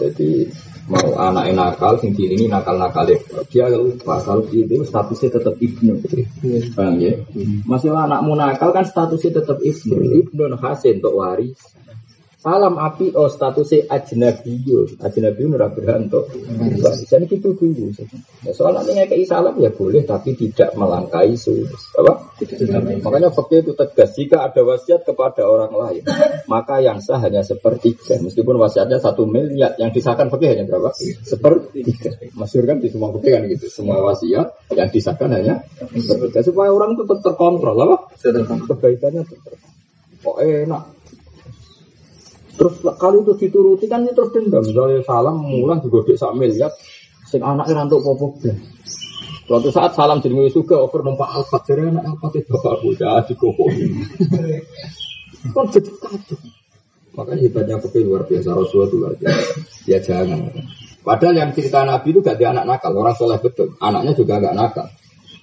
[0.00, 0.48] jadi
[0.88, 3.04] mau anak nakal, sing ini nakal nakal
[3.52, 6.00] dia lupa kalau itu statusnya tetap ibnu,
[6.72, 7.12] bang ya.
[7.68, 11.60] Masih anakmu nakal kan statusnya tetap ibnu, ibnu hasil untuk waris.
[12.44, 15.00] Salam api oh statusnya ajnabiyo.
[15.00, 16.28] Ajnabiyo nurah berhak untuk
[17.08, 17.88] Jadi gitu dulu.
[18.44, 21.88] Ya, soalnya kayak salam ya boleh tapi tidak melangkai sulus.
[21.96, 22.36] Apa?
[23.00, 24.12] Makanya fakir itu tegas.
[24.12, 26.04] Jika ada wasiat kepada orang lain,
[26.44, 28.20] maka yang sah hanya sepertiga.
[28.20, 30.92] Meskipun wasiatnya satu miliar, yang disahkan fakir hanya berapa?
[31.24, 32.12] Sepertiga.
[32.36, 33.72] Masyur kan di semua fakir kan gitu.
[33.72, 35.64] Semua wasiat yang disahkan hanya
[35.96, 36.44] sepertiga.
[36.44, 37.88] Supaya orang itu tetap terkontrol.
[37.88, 37.96] Apa?
[38.68, 39.56] Kebaikannya tetap.
[40.28, 41.03] Oh enak
[42.54, 44.62] Terus kali itu dituruti kan ini terus dendam.
[44.62, 46.70] Misalnya salam mulang juga sak miliar.
[47.26, 48.38] Sing anak rantuk popok
[49.44, 53.34] Suatu saat salam jadi suka over numpak alfat jadi anak apa itu bapak bocah di
[53.36, 53.64] koko.
[55.52, 56.38] Kan jadi kacau.
[57.14, 59.44] Makanya hebatnya kopi luar biasa Rasulullah itu luar biasa.
[59.84, 60.50] Ya jangan.
[61.04, 63.76] Padahal yang cerita Nabi itu gak dia anak nakal, orang soleh betul.
[63.78, 64.88] Anaknya juga gak nakal.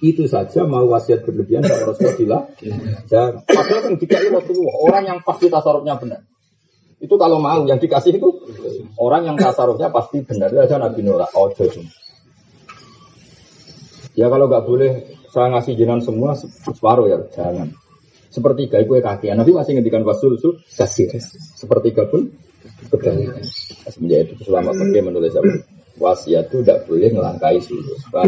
[0.02, 2.44] Itu saja mau wasiat berlebihan kalau Rasulullah bilang.
[3.06, 3.46] Jangan.
[3.46, 6.20] Padahal yang dikai Rasulullah, orang yang pasti tasarufnya benar.
[7.02, 8.28] Itu kalau mau yang dikasih itu
[8.94, 10.54] orang yang tasarufnya pasti benar.
[10.54, 11.26] Itu aja Nabi Nura.
[11.34, 11.66] Ojo
[14.12, 14.92] Ya kalau nggak boleh
[15.32, 17.74] saya ngasih jinan semua separuh ya jangan.
[18.32, 19.34] Sepertiga itu kaki.
[19.34, 21.10] Nabi masih ngendikan wasul su kasih.
[21.58, 22.30] Sepertiga pun
[22.88, 23.42] kebalikan.
[23.90, 25.50] Semenjak itu selama pergi menulis apa?
[26.00, 28.00] Wasiat itu tidak boleh ngelangkai sulus.
[28.08, 28.24] Ya?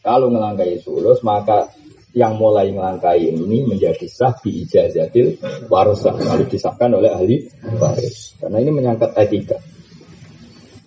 [0.00, 1.68] Kalau ngelangkai sulus maka
[2.14, 5.34] yang mulai melangkai ini menjadi sah di ijazatil
[5.66, 7.36] warasah lalu disahkan oleh ahli
[7.76, 8.38] waris.
[8.38, 9.58] Karena ini menyangkut etika.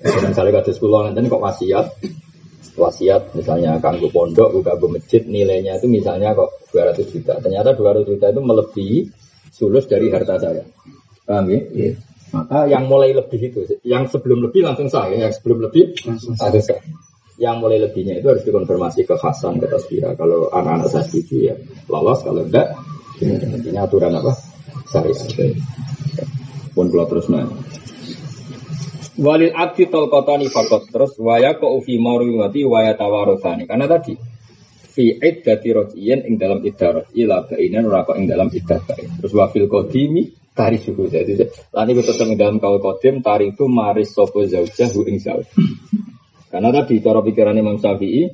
[0.02, 1.88] Misalnya kata sekolah nanti kok wasiat
[2.78, 7.34] wasiat misalnya kanggo pondok kanggo masjid nilainya itu misalnya kok 200 juta.
[7.44, 8.98] Ternyata 200 juta itu melebihi
[9.52, 10.64] sulus dari harta saya.
[11.28, 11.60] Paham ya?
[11.76, 11.96] Yeah.
[12.32, 16.36] maka yang mulai lebih itu yang sebelum lebih langsung sah ya yang sebelum lebih langsung
[16.36, 16.52] sah
[17.38, 20.18] yang mulai lebihnya itu harus dikonfirmasi ke Hasan ke Tasbira.
[20.18, 22.74] Kalau anak-anak saya setuju ya lolos, kalau enggak
[23.22, 24.34] ini aturan apa?
[24.90, 25.30] Syariat.
[26.74, 27.46] Pun kalau terus nah.
[29.18, 34.14] Walil abdi tol kota fakot terus waya ko ufi mati waya tawarosani karena tadi
[34.94, 38.78] fi iddati rojiyen ing dalam iddah roji la bainan ora ing dalam iddah
[39.18, 44.14] terus wafil kodimi tari suku jadi lani tetap ing dalam kau kodim tari itu maris
[44.14, 45.50] sopo zaujah ing zauj
[46.48, 48.28] karena tadi cara pikiran Imam Syafi'i,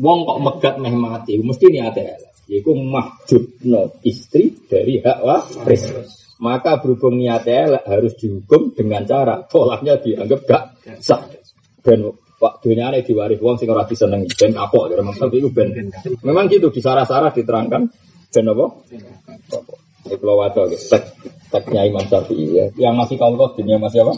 [0.00, 2.04] wong kok megat meh mati, mesti niate
[2.50, 5.86] Yaitu mahjubno istri dari hak waris.
[6.42, 10.64] Maka berhubung niatnya harus dihukum dengan cara polanya dianggap gak
[10.98, 11.30] sah.
[11.84, 12.10] Dan
[12.40, 15.68] Pak dunia ini diwaris uang sing ora disenengi ben apa dari Imam Syafi'i ben.
[16.24, 17.82] Memang gitu di sarah-sarah diterangkan
[18.34, 18.66] ben apa?
[20.00, 21.02] Ini kalau wadah, tek,
[21.52, 22.66] teknya Imam Syafi'i ya.
[22.78, 24.14] Yang masih kalau kodin ya masih apa?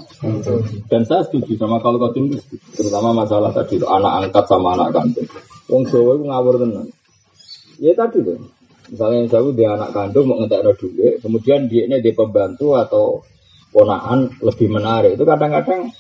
[0.87, 2.31] Dan saya setuju sama kalau kodin
[2.79, 5.27] terutama masalah tadi itu anak angkat sama anak kandung.
[5.67, 6.87] Wong Jawa itu ngawur tenan.
[7.83, 8.39] Ya tadi tuh.
[8.93, 13.27] Misalnya yang Jawa dia anak kandung mau ngetek duit, kemudian dia ini dia pembantu atau
[13.73, 15.17] ponaan lebih menarik.
[15.17, 15.91] Itu kadang-kadang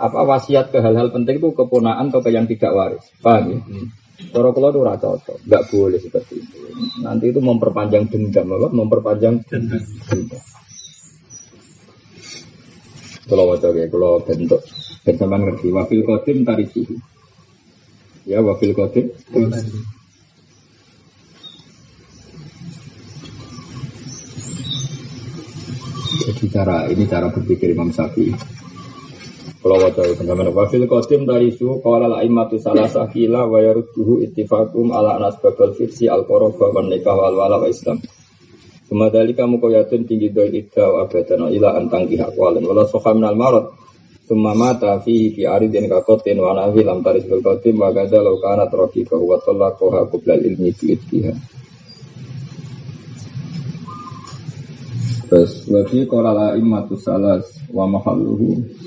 [0.00, 3.04] apa wasiat ke hal-hal penting itu keponaan atau ke yang tidak waris.
[3.20, 3.58] Paham ya?
[3.60, 3.86] Hmm.
[4.12, 6.58] Cara kalau itu rata cocok, nggak boleh seperti itu.
[7.00, 8.68] Nanti itu memperpanjang dendam, apa?
[8.70, 9.82] Memperpanjang dendam.
[13.26, 14.60] Kalau wajah ya, kalau bentuk
[15.02, 15.72] bersama ngerti.
[15.72, 16.84] Wafil kodim tarisi.
[18.28, 19.08] Ya, wafil kodim.
[26.42, 28.61] bicara ini cara berpikir Imam Syafi'i.
[29.62, 34.90] Kalau wajah teman-teman, wafil kodim dari suhu kawala la imatu salah sakila wa yarudduhu ittifakum
[34.90, 38.02] ala anas babal firsi al koroba wa nikah wal wala wa islam.
[38.90, 42.66] Semadali kamu koyatun tinggi doi idda wa abadana ila antang pihak walen.
[42.66, 43.70] Wala soha minal marot.
[44.26, 48.42] Summa mata fihi fi aridin kakotin wa nahi lam taris bil kodim wa gada lau
[48.42, 51.34] kana troki bahwa tolak koha kublal ilmi fi iddiha.
[55.30, 58.81] Terus wafi kola la imatu salas wa mahalluhu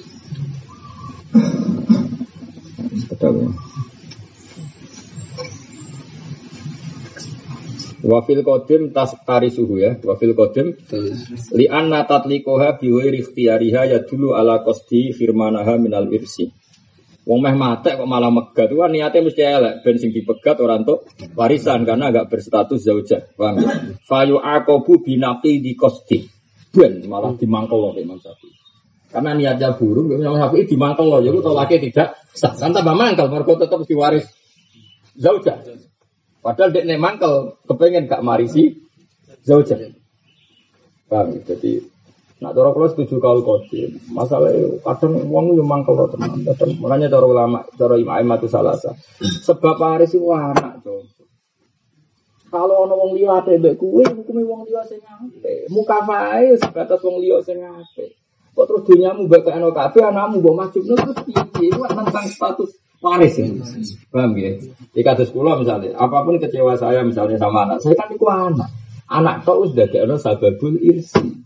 [3.10, 3.56] Betul.
[8.06, 9.98] Wafil kodim tas tari suhu ya.
[9.98, 10.78] Wafil kodim
[11.58, 16.54] li anna tatlikoha biwiri ikhtiyariha ya dulu ala kosti firmanaha minal irsi.
[17.26, 21.02] Wong meh mate kok malah megat kan niatnya mesti elek ben sing dipegat orang tuh
[21.34, 23.26] warisan karena agak berstatus zaujah.
[23.34, 23.50] Ya?
[24.06, 26.22] Fayu akobu binaqi di kosti.
[26.70, 28.22] Ben malah dimangkel loh Imam.
[29.12, 31.22] Karena niatnya buruk, Imam Syafi'i dimangkel loh.
[31.24, 32.10] Jadi tolaknya tidak.
[32.36, 34.28] Kan tambah mangkel, mereka tetap diwaris
[35.16, 35.64] zaujah.
[36.44, 38.76] Padahal dia nek mangkel, kepengen gak marisi.
[41.06, 41.40] Paham ya?
[41.54, 41.96] Jadi
[42.36, 43.96] Nak cara kula setuju kau kodim.
[44.12, 46.44] Masalahnya kadang wong yo mangkel teman.
[46.44, 48.92] Kadang makanya cara ulama, cara imam itu salah sah.
[49.24, 51.16] Sebab Paris itu anak, Cok.
[52.52, 55.00] Kalau ono wong liya ate mbek kuwe, hukume wong liya sing.
[55.72, 57.64] Mukafae sebatas wong liya sing.
[58.56, 61.44] Kok terus dunyamu mbek ono kabeh anakmu mbok majubno terus piye?
[61.68, 62.72] Iku tentang status
[63.04, 63.52] waris ya.
[64.10, 64.56] Paham ya?
[64.96, 68.72] Di kula misalnya, apa pun kecewa saya misalnya sama anak, saya kan iku anak.
[69.12, 71.44] Anak kok wis dadekno sababul irsi.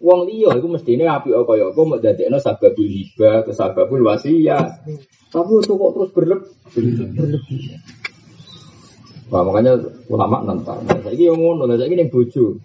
[0.00, 4.80] Wong liya iku mestine apik kaya apa mbok dadekno sababul hibah, ke sababul wasiat.
[5.28, 6.48] Tapi itu kok terus berlebih.
[9.30, 9.78] Nah, makanya
[10.10, 10.82] ulama nentang.
[10.90, 12.58] Saya yang ngono, ini bojo.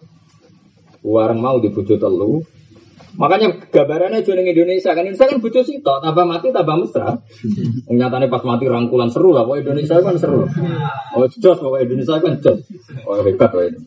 [1.06, 2.42] Warang mau di bojo telu.
[3.16, 7.16] Makanya gambarannya jual Indonesia kan Indonesia kan sih toh, tambah mati tambah mesra.
[7.88, 10.44] Nyatanya pas mati rangkulan seru lah, pokoknya Indonesia kan seru.
[11.16, 12.60] Oh jos, pokoknya Indonesia kan jos.
[13.08, 13.80] Oh hebat pokoknya.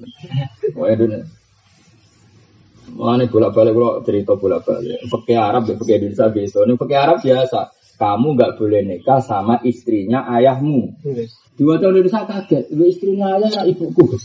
[0.72, 1.28] Pokoknya Indonesia.
[2.88, 4.96] Mulane bolak-balik kalau cerita bolak-balik.
[5.06, 6.56] Pakai Arab, pakai Indonesia biasa.
[6.64, 7.60] Ini pakai Arab biasa.
[7.98, 11.02] Kamu nggak boleh nikah sama istrinya ayahmu.
[11.58, 12.70] Dua tahun Indonesia kaget.
[12.70, 14.18] Istrinya ayah ibuku.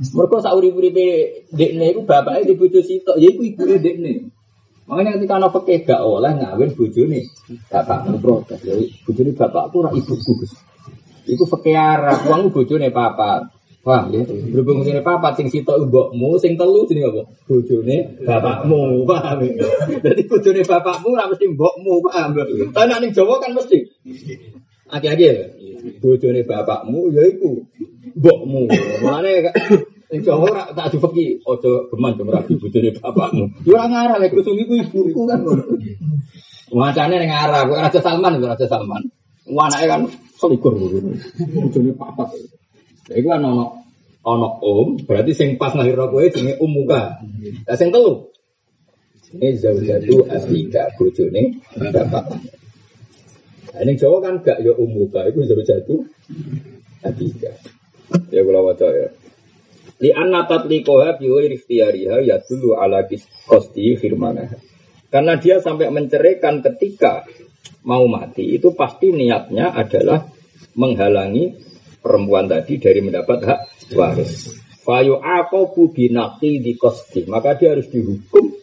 [0.00, 1.06] Mereka sauri uripe
[1.52, 4.12] dekne itu bapaknya di bojo sitok, ya iku ibu dekne.
[4.90, 7.20] Makanya ketika anak pakai gak oleh ngawin bojone
[7.70, 8.58] bapak protes.
[8.58, 10.52] Jadi bojone bapakku ora ibuku Gus.
[11.30, 13.54] Iku Arab, uang bojone papa.
[13.80, 17.22] Wah, ya, berhubung sini papa sing sitok mbokmu, sing telu sini apa?
[17.48, 17.96] Bojone
[18.26, 19.68] bapakmu, paham ya?
[20.04, 22.44] Jadi bojone bapakmu ora mesti mbokmu, paham ya?
[22.76, 23.78] Tapi ning Jawa kan mesti.
[24.90, 25.34] Aki-aki ya.
[26.02, 27.62] Bojone bapakmu ya iku
[28.18, 28.68] mbokmu.
[30.10, 33.44] Ning Jawa ora tak difeki aja geman cuma rabi bojone bapakmu.
[33.62, 35.40] Ya ora ngarah lek kusung iku ibuku kan.
[36.70, 39.02] Wacane ning Arab, Raja Salman itu Raja Salman.
[39.46, 40.02] Anake kan
[40.38, 42.28] selikur bojone papat.
[43.14, 43.86] Iku kan ono
[44.26, 47.22] ono om, berarti sing pas lahir kowe jenenge um muka.
[47.64, 48.28] Lah sing telu.
[49.30, 52.58] Ini zaujatu aslika bojone bapak.
[53.70, 56.08] Nah, ini Jawa kan gak ya um muka, itu zaujatu
[57.04, 57.52] aslika.
[58.34, 59.08] Ya kula waca ya.
[60.00, 63.04] Li anna tatlikoha bi ghairi ikhtiyariha ya dulu ala
[63.46, 64.48] kosti firmanah.
[65.10, 67.26] Karena dia sampai menceraikan ketika
[67.84, 70.24] mau mati itu pasti niatnya adalah
[70.78, 71.58] menghalangi
[72.00, 73.60] perempuan tadi dari mendapat hak
[73.92, 74.56] waris.
[74.80, 78.56] Fayu aku binati di kosti, maka dia harus dihukum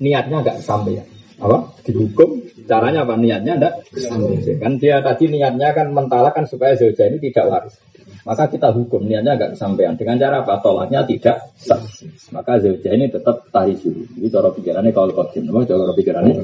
[0.00, 1.13] niatnya nggak sampai
[1.44, 1.58] apa?
[1.84, 2.40] Dihukum.
[2.64, 3.20] Caranya apa?
[3.20, 3.60] Niatnya
[3.92, 7.76] sampai kan dia tadi niatnya kan mentalakan supaya zauja ini tidak waris.
[8.24, 10.00] Maka kita hukum niatnya agak kesampaian.
[10.00, 10.64] Dengan cara apa?
[10.64, 11.80] Tolaknya tidak sah.
[12.32, 16.40] Maka zauja ini tetap tahi suhu ini cara pikirannya kalau kodim nama cara pikirannya?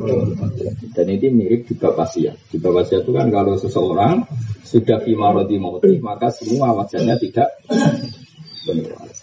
[0.92, 4.26] Dan ini mirip juga pasien juga pasien itu kan kalau seseorang
[4.66, 7.48] sudah fimaroti mati maka semua wajahnya tidak
[8.68, 9.19] benar